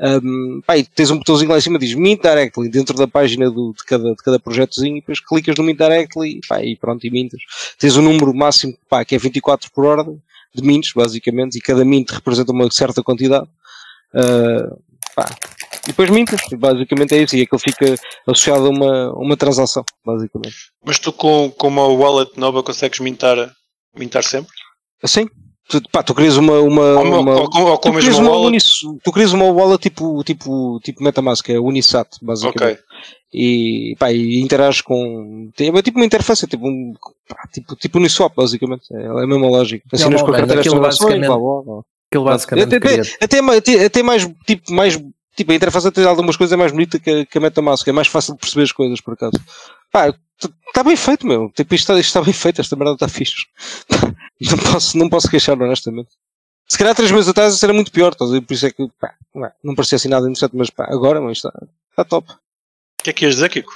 [0.00, 3.72] Um, pá, tens um botãozinho lá em cima diz Mint Directly dentro da página do,
[3.72, 7.10] de, cada, de cada projetozinho e depois clicas no Mint Directly pá, e pronto, e
[7.10, 7.40] mintas.
[7.78, 10.20] Tens um número máximo pá, que é 24 por ordem
[10.54, 13.46] de mints, basicamente, e cada mint representa uma certa quantidade.
[14.12, 14.80] Uh,
[15.14, 15.28] pá.
[15.84, 17.94] E depois mintas, basicamente é isso, e aquilo fica
[18.26, 20.56] associado a uma, uma transação, basicamente.
[20.84, 23.52] Mas tu com, com uma wallet nova consegues mintar,
[23.96, 24.52] mintar sempre?
[25.04, 25.28] Sim,
[25.66, 26.60] Tu, pá, tu crias uma.
[26.60, 28.48] uma, ou, uma ou, ou com tu, crias uma wallet?
[28.48, 32.62] Unis, tu crias uma wallet tipo, tipo, tipo Metamask, é Unisat, basicamente.
[32.62, 32.78] Ok.
[33.32, 35.50] E, pá, e interages com.
[35.58, 36.92] É tipo uma interface, tipo, um,
[37.26, 38.84] pá, tipo, tipo Uniswap, basicamente.
[38.92, 39.84] É a mesma lógica.
[39.90, 41.80] Assinas com a carteira de basicamente, blá, blá, blá.
[42.10, 42.76] Aquilo basicamente.
[42.76, 42.76] Até,
[43.24, 45.00] até, até, até, mais, tipo, mais.
[45.36, 47.92] Tipo, a interface até de algumas coisas é mais bonita que, que a Metamask, é
[47.92, 49.40] mais fácil de perceber as coisas, por acaso.
[49.90, 50.14] Pá,
[50.68, 51.50] está bem feito, meu.
[51.50, 53.46] Tipo, isto está, isto está bem feito, esta merda está fixe.
[54.40, 56.10] Não posso, não posso queixar, honestamente.
[56.68, 58.24] Se calhar três meses atrás isso era muito pior, tá?
[58.26, 59.14] por isso é que pá,
[59.62, 61.52] não parecia assim nada interessante, mas pá, agora mas está,
[61.90, 62.32] está top.
[62.32, 62.36] O
[63.04, 63.72] que é que ias dizer, Kiko?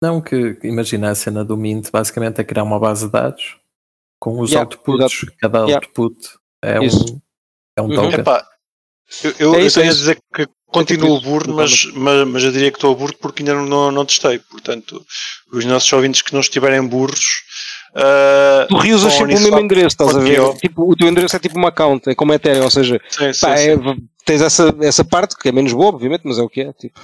[0.00, 3.56] Não, que imagina a cena do Mint basicamente é criar uma base de dados
[4.20, 5.38] com os yeah, outputs, exato.
[5.40, 5.76] cada yeah.
[5.76, 6.16] output
[6.62, 7.20] é um,
[7.76, 7.94] é um uhum.
[7.94, 8.20] token.
[8.20, 8.46] Epá,
[9.24, 12.44] eu, eu, é isso, eu tenho é a dizer que continuo burro, mas, mas, mas
[12.44, 14.38] eu diria que estou burro porque ainda não, não, testei.
[14.38, 15.04] Portanto,
[15.52, 17.42] os nossos ouvintes que não estiverem burros
[17.94, 20.40] Uh, tu reusas sempre o mesmo endereço, estás a ver?
[20.56, 23.56] Tipo, o teu endereço é tipo uma account, é como Ethereum, ou seja, sim, pá,
[23.56, 23.70] sim.
[23.70, 23.76] É,
[24.24, 26.72] tens essa, essa parte que é menos boa, obviamente, mas é o que é.
[26.74, 27.00] Tipo.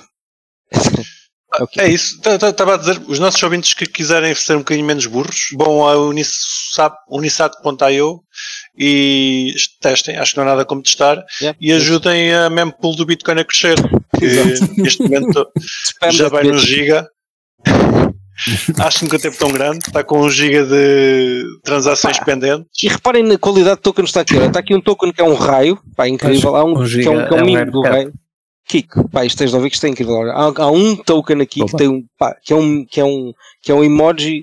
[1.58, 1.84] é, o que é.
[1.84, 5.48] é isso, estava a dizer, os nossos ouvintes que quiserem ser um bocadinho menos burros,
[5.56, 5.96] vão a
[7.08, 8.20] unisat.io
[8.76, 11.56] e testem, acho que não há nada como testar, yeah.
[11.60, 13.76] e ajudem a mempool do Bitcoin a crescer,
[14.18, 15.48] que neste momento
[16.10, 17.08] já vai no giga.
[18.80, 19.78] Acho que nunca teve tão grande.
[19.86, 22.82] Está com um giga de transações pá, pendentes.
[22.82, 24.36] E reparem na qualidade do token que está aqui.
[24.36, 25.78] Está aqui um token que é um raio.
[25.96, 26.56] Pá, incrível.
[26.56, 28.12] Há um, um que é um caminho é um do raio.
[28.66, 30.30] Kiko, pá, isto tens de ouvir que isto é incrível.
[30.30, 33.32] Há, há um token aqui que tem um, pá, que é um, que é um,
[33.62, 34.42] que é um emoji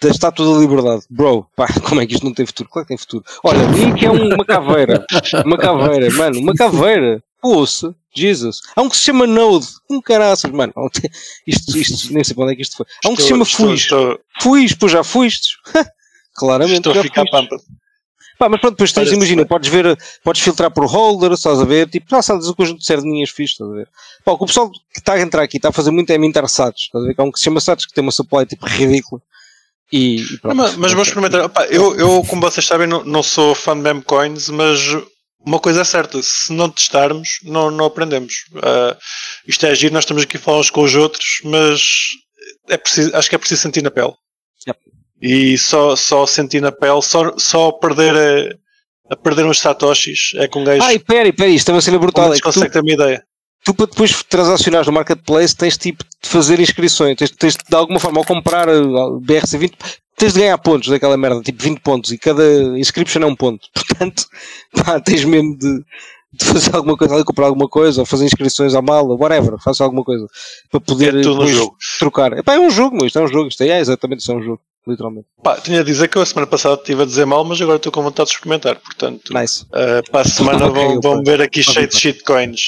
[0.00, 1.02] da Estátua da Liberdade.
[1.10, 2.68] Bro, pá, como é que isto não tem futuro?
[2.70, 3.24] Claro que tem futuro.
[3.42, 5.04] Olha, um que é um, uma caveira.
[5.44, 7.22] Uma caveira, mano, uma caveira.
[7.40, 8.60] Poça, Jesus.
[8.74, 9.66] Há um que se chama Node.
[9.90, 10.72] Um caraças, mano.
[11.46, 12.86] Isto, isto, nem sei para onde é que isto foi.
[13.04, 13.86] Há um que se chama Fuis.
[14.40, 15.56] Fuis, pois já fuiste.
[16.34, 16.88] Claramente.
[16.88, 17.56] Estou a ficar pampa.
[18.38, 21.88] Pá, mas pronto, depois tens, imagina, podes ver, podes filtrar por holder, estás a ver,
[21.88, 23.88] tipo, já sabes o conjunto de sardinhas fixe, estás a ver.
[24.24, 26.82] Pá, o pessoal que está a entrar aqui está a fazer muito é mintar SATs,
[26.82, 28.66] estás a ver, que há um que se chama SATs que tem uma supply tipo
[28.66, 29.22] ridícula.
[29.90, 31.50] E, e pronto, não, mas, mas vou experimentar.
[31.70, 34.80] Eu, eu, como vocês sabem, não, não sou fã de memecoins, mas
[35.46, 38.46] uma coisa é certa, se não testarmos, não, não aprendemos.
[38.52, 38.96] Uh,
[39.46, 41.80] isto é agir, nós estamos aqui a falar uns com os outros, mas
[42.68, 44.12] é preciso, acho que é preciso sentir na pele.
[44.66, 44.80] Yep.
[45.20, 48.14] E só, só sentir na pele, só, só perder
[49.08, 50.82] a, a perder uns satoshis é com gajo.
[50.82, 52.34] Ai, peraí, peraí, isto é uma cena brutal.
[52.34, 53.22] É consegue ter uma ideia.
[53.64, 57.98] Tu para depois transacionares no marketplace tens tipo de fazer inscrições, tens, tens de alguma
[57.98, 59.72] forma ao comprar BRC20
[60.16, 62.44] tens de ganhar pontos daquela merda, tipo 20 pontos, e cada
[62.78, 63.68] inscription é um ponto.
[63.74, 64.24] Portanto,
[64.74, 65.84] pá, tens mesmo de,
[66.32, 69.84] de fazer alguma coisa ali, comprar alguma coisa, ou fazer inscrições à mala, whatever, faça
[69.84, 70.26] alguma coisa
[70.70, 71.22] para poder é
[71.98, 72.32] trocar.
[72.38, 74.42] Epá, é um jogo, isto é um jogo, isto é, é exatamente isso é um
[74.42, 75.26] jogo, literalmente.
[75.42, 77.76] Pá, tinha a dizer que eu a semana passada estive a dizer mal, mas agora
[77.76, 79.64] estou com vontade de experimentar, portanto, nice.
[79.64, 82.60] uh, para a semana okay, vão, vão ver aqui cheio de shitcoins.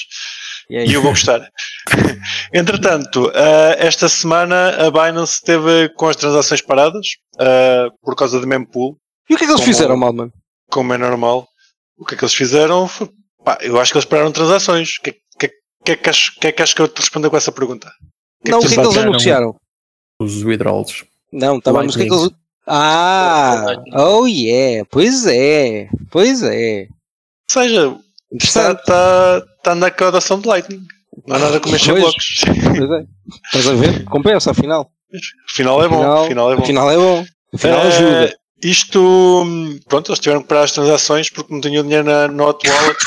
[0.71, 1.49] E, e eu vou gostar.
[2.53, 7.07] Entretanto, uh, esta semana a Binance esteve com as transações paradas
[7.37, 8.99] uh, por causa do mempool.
[9.31, 10.31] E o que é que eles como, fizeram, Malman?
[10.71, 11.49] Como é normal.
[11.97, 13.09] O que é que eles fizeram foi.
[13.45, 14.97] Pá, eu acho que eles pararam transações.
[14.99, 15.49] O que, que,
[15.85, 17.91] que, é que, acho, que é que acho que eu te respondo com essa pergunta?
[18.45, 19.57] Que não, é que o que é que eles anunciaram?
[20.21, 21.05] Os withdrawals.
[21.33, 22.31] Não, tá mas o que eles.
[22.67, 23.65] Ah!
[23.95, 24.87] Oh yeah!
[24.91, 25.89] Pois é!
[26.11, 26.87] Pois é!
[26.91, 27.97] Ou seja,
[28.33, 30.83] está, está, está na caudação de Lightning.
[31.27, 32.43] Não há nada como mexer blocos.
[32.45, 33.07] Pois é.
[33.47, 34.05] Estás a ver?
[34.05, 34.91] Compensa, afinal.
[35.51, 35.97] Afinal é bom.
[35.97, 36.63] Afinal, afinal é bom.
[36.63, 37.27] Afinal é bom.
[37.55, 38.35] Afinal é, ajuda.
[38.63, 39.47] Isto,
[39.89, 42.99] pronto, eles tiveram que parar as transações porque não tinham dinheiro na, no hot wallet.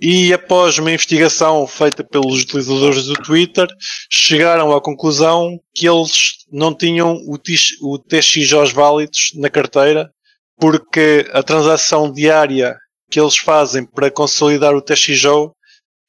[0.00, 3.66] E após uma investigação feita pelos utilizadores do Twitter,
[4.10, 10.10] chegaram à conclusão que eles não tinham o, TX, o TXOs válidos na carteira,
[10.58, 12.76] porque a transação diária
[13.10, 15.54] que eles fazem para consolidar o TXO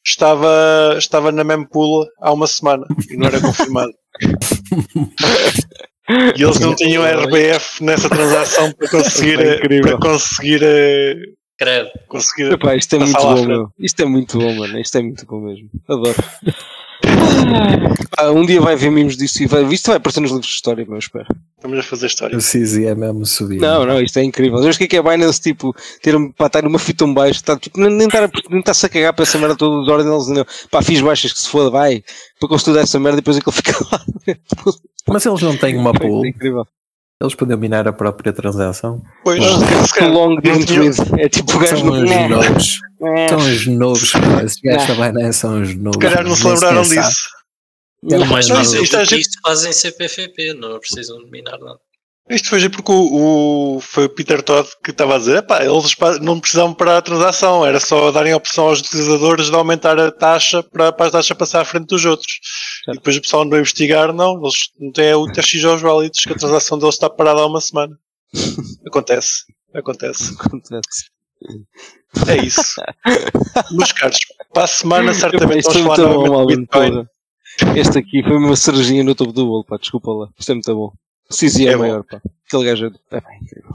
[0.05, 3.93] estava, estava na mempool há uma semana e não era confirmado.
[6.35, 9.37] e eles não tinham RBF nessa transação para conseguir,
[9.81, 10.61] para conseguir
[11.57, 11.89] Credo.
[12.07, 13.73] Conseguir Epá, isto é muito bom, meu.
[13.79, 14.79] Isto é muito bom, mano.
[14.79, 15.69] Isto é muito bom mesmo.
[15.87, 16.15] Adoro.
[18.17, 20.53] Ah, um dia vai ver mimos disso e vai, isto vai aparecer nos livros de
[20.53, 21.27] história, meu, espero.
[21.55, 22.35] Estamos a fazer história.
[22.35, 23.59] O CZ é mesmo subir.
[23.59, 24.59] Não, não, isto é incrível.
[24.59, 27.43] Mas o que é que é Binance, tipo, ter para estar numa fita um baixo,
[27.43, 30.27] tá, tipo, nem estar nem tá a cagar para essa merda toda de ordem, eles
[30.27, 30.45] não.
[30.71, 32.03] Pá, fiz baixas que se foda, vai,
[32.39, 34.03] para construir essa merda e depois aquilo fica lá.
[35.07, 36.25] Mas eles não têm uma pool.
[36.25, 36.65] É incrível.
[37.19, 39.01] Eles podem minar a própria transação.
[39.23, 40.37] Pois, long.
[41.19, 42.79] É tipo o gajo São os do- novos.
[43.01, 43.27] É.
[43.29, 44.13] São os novos.
[44.45, 45.95] Esses gajos da Binance são os novos.
[45.95, 47.29] se calhar não se lembraram disso.
[48.11, 49.05] Era Mas mais Não, isto- isto é
[49.43, 51.79] fazem CPFP, não precisam de minar nada.
[52.29, 55.95] Isto foi porque o, o- foi o Peter Todd que estava a dizer, epá, eles
[56.21, 60.11] não precisavam parar a transação, era só darem a opção aos utilizadores de aumentar a
[60.11, 62.33] taxa para, para a taxa passar à frente dos outros.
[62.89, 66.33] E depois o pessoal não investigar, não, eles não têm o TX aos válidos que
[66.33, 67.95] a transação deles está parada há uma semana.
[68.85, 70.33] Acontece, acontece.
[70.39, 71.05] Acontece.
[72.27, 72.81] É isso.
[73.71, 74.17] Meus caros,
[74.53, 77.05] para a semana certamente vamos falar novamente Bitcoin.
[77.79, 80.27] Este aqui foi uma cerejinha no topo do bolo, pá, desculpa lá.
[80.37, 80.91] Isto é muito bom.
[81.29, 81.79] Cizi é, É bom.
[81.83, 82.21] maior, pá.
[82.47, 83.71] Aquele gajo é, é bem incrível.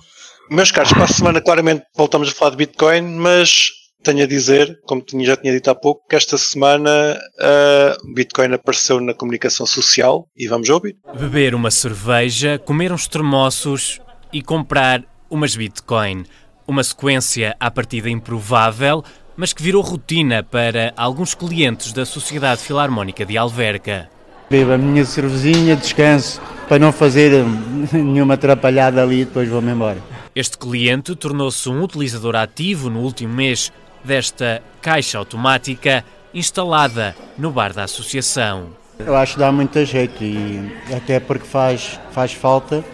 [0.50, 3.68] Meus caros, para a semana claramente voltamos a falar de Bitcoin, mas
[4.03, 9.00] tenho a dizer, como já tinha dito há pouco, que esta semana ah, Bitcoin apareceu
[9.00, 10.96] na comunicação social e vamos ouvir.
[11.18, 14.00] beber uma cerveja, comer uns termossos
[14.32, 16.24] e comprar umas Bitcoin.
[16.66, 19.05] Uma sequência à partida improvável,
[19.36, 24.11] mas que virou rotina para alguns clientes da Sociedade Filarmónica de Alverca.
[24.53, 26.38] Bebo a minha cervezinha, descanso,
[26.68, 29.96] para não fazer hum, nenhuma atrapalhada ali e depois vou-me embora.
[30.36, 33.72] Este cliente tornou-se um utilizador ativo no último mês
[34.05, 38.66] desta caixa automática instalada no bar da associação.
[38.98, 42.84] Eu acho que dá muito jeito e até porque faz, faz falta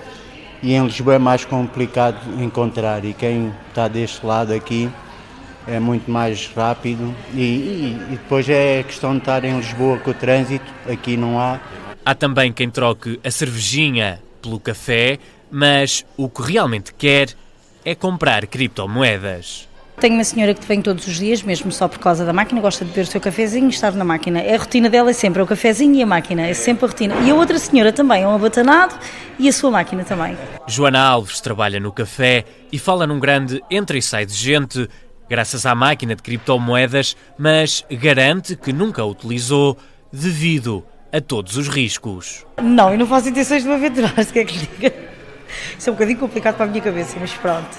[0.63, 4.89] e em Lisboa é mais complicado encontrar e quem está deste lado aqui
[5.69, 10.11] é muito mais rápido e, e- e depois é questão de estar em Lisboa com
[10.11, 11.61] o trânsito, aqui não há.
[12.05, 15.19] Há também quem troque a cervejinha pelo café,
[15.51, 17.29] mas o que realmente quer
[17.85, 19.69] é comprar criptomoedas.
[20.01, 22.85] Tenho uma senhora que vem todos os dias, mesmo só por causa da máquina, gosta
[22.85, 24.41] de beber o seu cafezinho e estar na máquina.
[24.41, 27.15] A rotina dela é sempre o cafezinho e a máquina, é sempre a rotina.
[27.27, 28.95] E a outra senhora também, é um abatanado
[29.41, 30.39] e a sua máquina também.
[30.69, 34.89] Joana Alves trabalha no café e fala num grande entra e sai de gente,
[35.29, 39.77] graças à máquina de criptomoedas, mas garante que nunca a utilizou
[40.13, 42.47] devido a todos os riscos.
[42.63, 44.95] Não, eu não faço intenções de me aventurar, se quer que lhe diga.
[45.79, 47.77] Isso é um bocadinho complicado para a minha cabeça, mas pronto.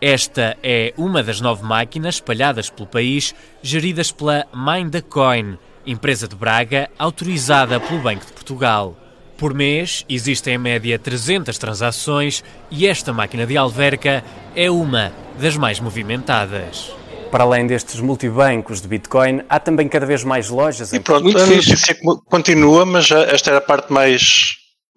[0.00, 6.90] Esta é uma das nove máquinas espalhadas pelo país, geridas pela Mindacoin, empresa de Braga
[6.98, 8.96] autorizada pelo Banco de Portugal.
[9.42, 14.22] Por mês existem em média 300 transações e esta máquina de Alverca
[14.54, 16.92] é uma das mais movimentadas.
[17.28, 21.38] Para além destes multibancos de Bitcoin, há também cada vez mais lojas E pronto, Muito
[21.40, 24.52] a notícia continua, mas já esta era a parte mais,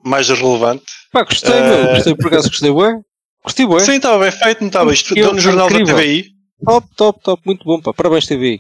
[0.06, 0.84] mais relevante.
[1.12, 1.96] Pá, gostei, Eh, meu.
[1.96, 2.94] Gostei, por acaso gostei, bué.
[3.44, 3.80] Gostei, bué.
[3.80, 4.94] Sim, estava bem feito, não estava.
[4.94, 5.96] Isto Eu- deu no jornal incrível.
[5.96, 6.26] da TVI.
[6.64, 7.42] Top, top, top.
[7.48, 7.92] Muito bom, pá.
[7.96, 8.60] Parabéns, TV.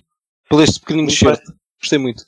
[0.49, 1.41] Por este pequenino shirt.
[1.79, 2.23] Gostei muito.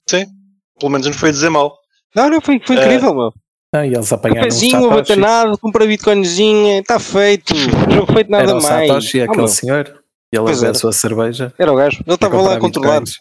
[0.79, 1.75] Pelo menos não foi dizer mal.
[2.15, 3.33] Não, não, foi, foi Eh, incrível, meu.
[3.73, 5.11] Ah, e eles apanharam Cafezinho, o Satoshi.
[5.13, 7.53] abatanado, compra bitcoinzinha, está feito.
[7.93, 8.87] Não foi feito nada Era o mais.
[8.87, 10.03] Satoshi, Ah, aquele meu, senhor.
[10.33, 11.53] E ele a sua cerveja.
[11.57, 12.01] Era o gajo.
[12.05, 12.99] Ele estava lá a comprar controlar.
[13.01, 13.17] bitcoins.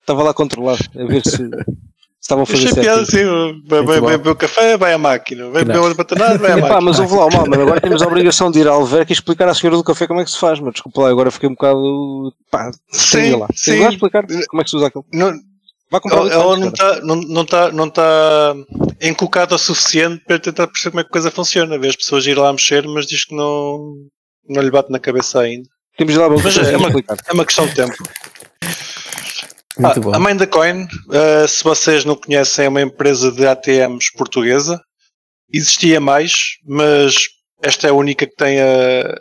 [0.00, 0.78] Estava lá a controlar.
[0.96, 1.48] A ver se,
[2.20, 2.80] estavam a fazer certo.
[2.80, 5.48] piada assim, vai, vai, vai beber o café, vai à máquina.
[5.50, 6.80] Vai beber o batanado, vai à Epá, máquina.
[6.80, 7.62] mas houve lá, mal, mano.
[7.62, 10.20] Agora temos a obrigação de ir à Alverca e explicar à senhora do café como
[10.20, 12.32] é que se faz, mas desculpa lá, agora fiquei um bocado.
[12.50, 13.46] Pá, Sim, lá.
[13.54, 13.84] sim.
[13.86, 15.04] Explicar como é que se usa aquilo.
[15.12, 15.32] Não,
[15.92, 18.54] Vai comprar ela ela não está não, não tá, não tá
[18.98, 21.78] encucada o suficiente para tentar perceber como é que a coisa funciona.
[21.78, 23.94] Vê as pessoas ir lá mexer, mas diz que não,
[24.48, 25.68] não lhe bate na cabeça ainda.
[25.98, 27.04] Temos lá Mas é para uma-.
[27.28, 27.94] É uma questão de tempo.
[29.78, 30.14] Muito Ah, bom.
[30.14, 34.80] a mãe da Coin, uh, se vocês não conhecem, é uma empresa de ATMs portuguesa.
[35.52, 36.32] Existia mais,
[36.64, 37.16] mas
[37.62, 39.14] esta é a única que tem a,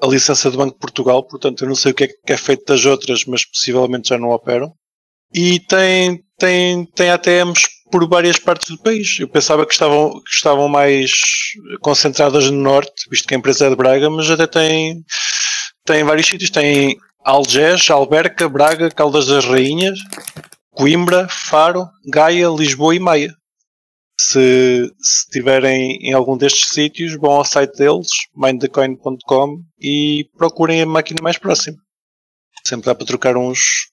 [0.00, 2.36] a licença do Banco de Portugal, portanto eu não sei o que é, que é
[2.36, 4.72] feito das outras, mas possivelmente já não operam.
[5.34, 9.18] E tem, tem, tem ATMs por várias partes do país.
[9.18, 11.10] Eu pensava que estavam, que estavam mais
[11.80, 15.04] concentradas no norte, visto que a empresa é de Braga, mas até tem,
[15.84, 16.50] tem vários sítios.
[16.50, 19.98] Tem Algés, Alberca, Braga, Caldas das Rainhas,
[20.70, 23.34] Coimbra, Faro, Gaia, Lisboa e Maia.
[24.20, 30.86] Se, se estiverem em algum destes sítios, vão ao site deles, mindthecoin.com e procurem a
[30.86, 31.76] máquina mais próxima.
[32.64, 33.90] Sempre dá para trocar uns,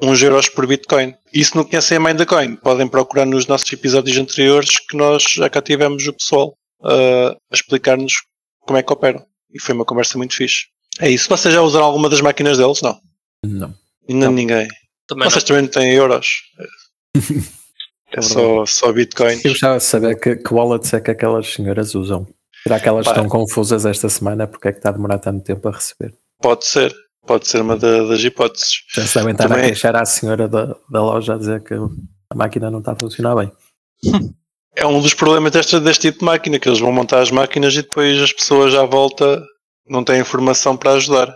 [0.00, 1.14] uns euros por Bitcoin.
[1.32, 5.48] E se não conhecem a Mindthecoin, podem procurar nos nossos episódios anteriores que nós já
[5.48, 8.14] cá tivemos o pessoal uh, a explicar-nos
[8.60, 9.24] como é que operam.
[9.52, 10.66] E foi uma conversa muito fixe.
[11.00, 11.28] É isso.
[11.28, 12.80] Vocês já usaram alguma das máquinas deles?
[12.82, 13.00] Não.
[13.44, 13.74] Não.
[14.08, 14.32] Ainda Não.
[14.32, 14.68] ninguém.
[15.06, 16.42] Também Vocês também não têm euros.
[18.16, 19.40] É, só, só Bitcoin.
[19.42, 22.24] Eu gostava de saber que, que wallets é que aquelas senhoras usam.
[22.62, 23.10] Será que elas Pá.
[23.10, 24.46] estão confusas esta semana?
[24.46, 26.14] Porque é que está a demorar tanto tempo a receber?
[26.40, 26.94] Pode ser.
[27.26, 28.82] Pode ser uma das hipóteses.
[28.94, 29.64] Já se devem estar Também...
[29.64, 32.96] a queixar à senhora da, da loja a dizer que a máquina não está a
[32.96, 33.52] funcionar bem.
[34.76, 37.74] É um dos problemas deste, deste tipo de máquina, que eles vão montar as máquinas
[37.74, 39.40] e depois as pessoas à volta
[39.88, 41.32] não têm informação para ajudar.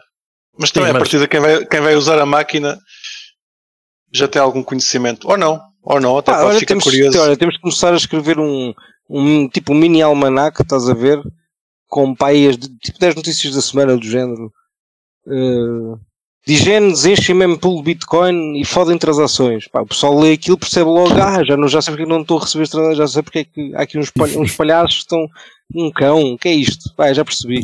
[0.59, 0.97] Mas também, Sim, mas...
[0.97, 2.77] a partir de quem vai, quem vai usar a máquina
[4.13, 5.29] já tem algum conhecimento.
[5.29, 7.21] Ou não, ou não, até ah, pode ficar curioso.
[7.21, 8.75] Olha, temos que começar a escrever um,
[9.09, 11.23] um tipo um mini almanac, estás a ver?
[11.87, 14.53] Com paias de tipo 10 notícias da semana do género.
[15.29, 16.01] Uh,
[16.47, 19.69] Digenes enchem mempool Bitcoin e fodem transações.
[19.69, 22.39] Pá, o pessoal lê aquilo percebe logo, ah, já, não, já sei porque não estou
[22.39, 24.95] a receber as transações, já sei porque é que há aqui uns, palha, uns palhaços
[24.95, 25.29] que estão
[25.75, 26.95] um cão, o que é isto?
[26.95, 27.63] Pá, já percebi.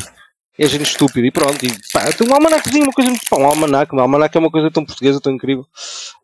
[0.57, 1.65] É gente estúpida e pronto.
[1.65, 3.27] E, pá, tem um almanacozinho, uma coisa muito.
[3.29, 5.67] Pá, um almanac, um almanac é uma coisa tão portuguesa, tão incrível.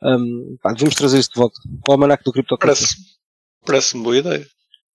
[0.03, 1.59] Um, pá, devemos trazer isso de volta.
[1.89, 2.95] O almanac do cripto Parece,
[3.65, 4.47] parece-me boa ideia.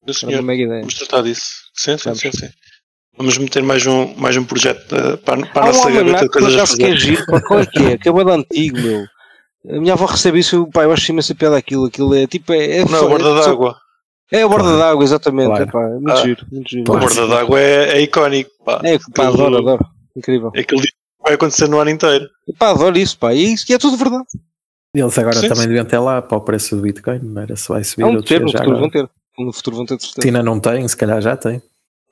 [0.06, 0.34] Do senhor.
[0.82, 1.50] Vamos tratar disso.
[1.74, 2.50] Sim, sim, sim, sim.
[3.18, 6.56] Vamos meter mais um, mais um projeto uh, para, para a nossa gaveta de coisas
[6.56, 6.78] a fazer.
[6.78, 7.94] Que é giro, qual é que é?
[7.94, 9.06] Acabou de antigo, meu.
[9.70, 11.86] A minha avó recebe isso, pai, eu acho imensa piada aquilo.
[11.86, 12.52] Aquilo é tipo.
[12.52, 13.76] É, é não, é a borda é, d'água.
[14.32, 14.80] É a borda claro.
[14.80, 15.48] d'água, exatamente.
[15.48, 15.64] Claro.
[15.64, 16.94] É, pá, é muito ah, giro, muito giro.
[16.94, 18.52] A borda d'água é, é icónico.
[18.66, 18.82] Pá.
[18.84, 19.86] É, pá, adoro, adoro.
[20.16, 20.52] Incrível.
[20.54, 20.90] É aquilo que
[21.24, 22.30] vai acontecer no ano inteiro.
[22.48, 23.34] E, pá, adoro isso, pá.
[23.34, 24.26] E, isso, e é tudo verdade.
[24.94, 25.68] Eles agora sim, também sim.
[25.68, 28.40] deviam ter lá para o preço do Bitcoin, não era se vai subir ou ter,
[28.40, 29.10] no futuro vão ter.
[29.38, 30.26] No futuro vão ter de certeza.
[30.26, 31.62] Tina não tem, se calhar já tem.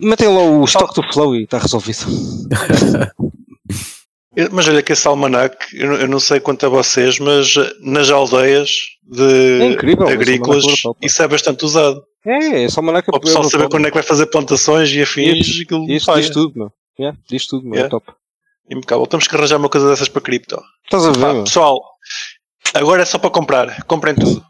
[0.03, 1.99] Metem lá o estoque do Flow e está resolvido.
[4.51, 8.69] mas olha que esse almanac, eu não sei quanto a vocês, mas nas aldeias
[9.03, 10.65] de é incrível, agrícolas
[11.01, 12.03] isso é bastante usado.
[12.25, 15.47] É, esse almanac é O pessoal saber quando é que vai fazer plantações e afins.
[15.47, 16.71] Isso, isso diz tudo, meu.
[16.99, 17.73] Yeah, diz tudo, meu.
[17.73, 17.87] É yeah.
[17.87, 18.11] É top.
[18.69, 19.05] Impecável.
[19.07, 20.61] Temos que arranjar uma coisa dessas para cripto.
[20.85, 21.25] Estás a ver?
[21.25, 21.81] Ah, pessoal,
[22.73, 23.83] agora é só para comprar.
[23.83, 24.43] Comprem tudo.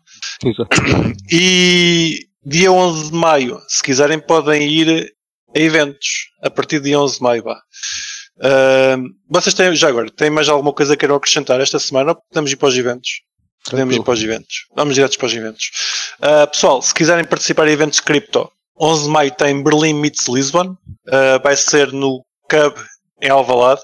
[0.45, 0.69] Exato.
[1.31, 5.13] E dia 11 de maio, se quiserem, podem ir
[5.53, 7.43] eventos a partir de 11 de maio.
[7.43, 12.15] Uh, vocês têm, já agora, têm mais alguma coisa que queiram acrescentar esta semana?
[12.15, 13.09] Podemos ir para os eventos?
[13.69, 14.65] Podemos ir para os eventos.
[14.75, 15.71] Vamos direto para os eventos.
[16.19, 20.75] Uh, pessoal, se quiserem participar em eventos cripto, 11 de maio tem Berlim Meets Lisbon.
[21.07, 22.75] Uh, vai ser no Cub
[23.21, 23.81] em Alvalade.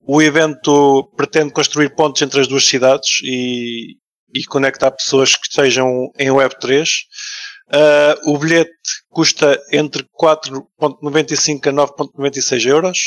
[0.00, 3.96] O evento pretende construir pontos entre as duas cidades e,
[4.34, 6.88] e conectar pessoas que estejam em Web3.
[7.74, 8.70] Uh, o bilhete
[9.08, 12.98] custa entre 4.95 a 9.96 euros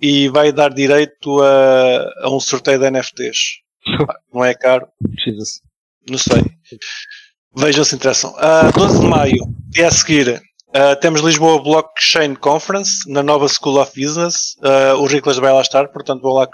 [0.00, 3.60] e vai dar direito a, a um sorteio de NFTs.
[4.32, 4.86] Não é caro?
[6.08, 6.44] Não sei.
[7.56, 8.32] Vejam se interessam.
[8.32, 9.44] Uh, 12 de maio,
[9.74, 14.54] e a seguir, uh, temos Lisboa Blockchain Conference na nova School of Business.
[14.58, 16.46] Uh, o Riclas vai lá estar, portanto vou lá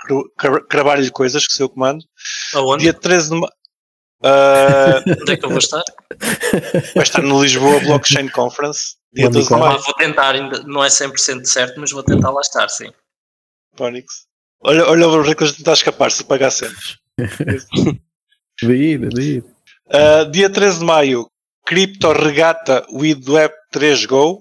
[0.69, 2.05] cravar-lhe coisas que se eu comando.
[2.55, 2.85] Aonde?
[2.85, 3.53] Dia 13 de maio.
[4.23, 5.83] Uh, Onde é que eu vou estar?
[6.95, 9.81] Vai estar no Lisboa Blockchain Conference, dia 12 de maio.
[9.81, 12.91] Vou tentar, ainda não é 100% certo, mas vou tentar lá estar, sim.
[13.77, 14.27] Phoenix.
[14.63, 16.97] Olha, olha o Riclas tentar escapar se pagar cenas.
[18.63, 19.47] Vida, vida.
[19.87, 21.31] Uh, dia 13 de maio,
[21.67, 24.41] Crypto Regata with Web 3 Go.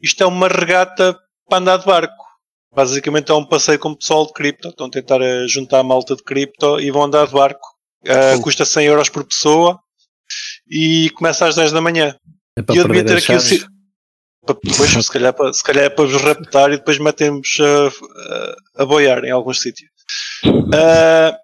[0.00, 2.24] Isto é uma regata para andar de barco.
[2.74, 4.68] Basicamente é um passeio com o pessoal de cripto.
[4.68, 7.77] Estão a tentar juntar a malta de cripto e vão andar de barco.
[8.04, 9.78] Uh, custa 100 euros por pessoa
[10.70, 12.14] e começa às 10 da manhã.
[12.56, 13.78] É para e eu devia ter aqui o.
[14.46, 18.86] Depois, se calhar, se calhar é para vos raptar e depois metemos a, a, a
[18.86, 19.90] boiar em alguns sítios.
[20.46, 21.36] Uh,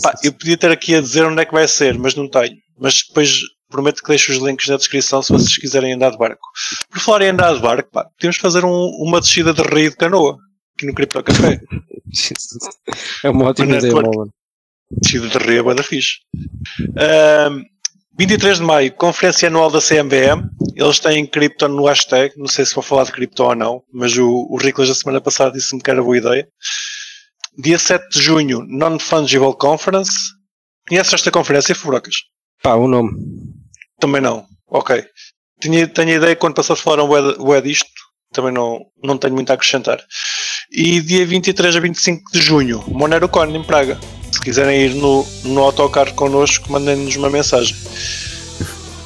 [0.00, 2.56] pá, eu podia ter aqui a dizer onde é que vai ser, mas não tenho.
[2.78, 6.46] Mas depois prometo que deixo os links na descrição se vocês quiserem andar de barco.
[6.88, 9.96] Por falar em andar de barco, pá, podemos fazer um, uma descida de rio de
[9.96, 10.36] canoa
[10.76, 11.60] aqui no Cripto Café.
[13.24, 14.30] é uma ótima ideia, mano.
[14.90, 16.18] Descida de rio é da fixe.
[16.80, 17.64] Uh,
[18.18, 20.48] 23 de maio, conferência anual da CMBM.
[20.74, 22.32] Eles têm cripto no hashtag.
[22.36, 25.20] Não sei se vou falar de cripto ou não, mas o, o Riclas da semana
[25.20, 26.48] passada disse-me que era boa ideia.
[27.58, 30.12] Dia 7 de junho, Non-Fungible Conference.
[30.88, 32.14] Conheces esta conferência, Fubrocas?
[32.62, 33.10] Pá, o nome.
[33.98, 34.46] Também não.
[34.68, 35.04] Ok.
[35.60, 37.88] Tinha, tenho a ideia que quando passaste falaram o disto,
[38.32, 40.02] também não, não tenho muito a acrescentar.
[40.70, 43.98] E dia 23 a 25 de junho, Monero Con em Praga
[44.36, 47.74] se quiserem ir no, no autocarro connosco, mandem-nos uma mensagem.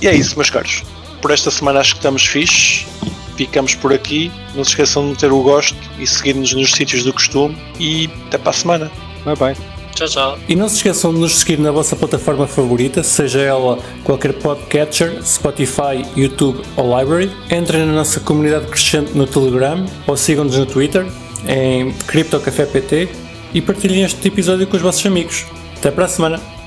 [0.00, 0.82] E é isso, meus caros.
[1.22, 2.86] Por esta semana acho que estamos fixe.
[3.36, 4.30] Ficamos por aqui.
[4.54, 7.56] Não se esqueçam de meter o gosto e seguir-nos nos sítios do costume.
[7.78, 8.90] E até para a semana.
[9.24, 9.56] Bye bye.
[9.94, 10.38] Tchau, tchau.
[10.48, 15.22] E não se esqueçam de nos seguir na vossa plataforma favorita, seja ela qualquer podcatcher,
[15.22, 17.30] Spotify, YouTube ou Library.
[17.50, 21.06] Entrem na nossa comunidade crescente no Telegram ou sigam-nos no Twitter
[21.46, 25.46] em CryptoCafépt e partilhem este episódio com os vossos amigos.
[25.76, 26.59] Até para a semana!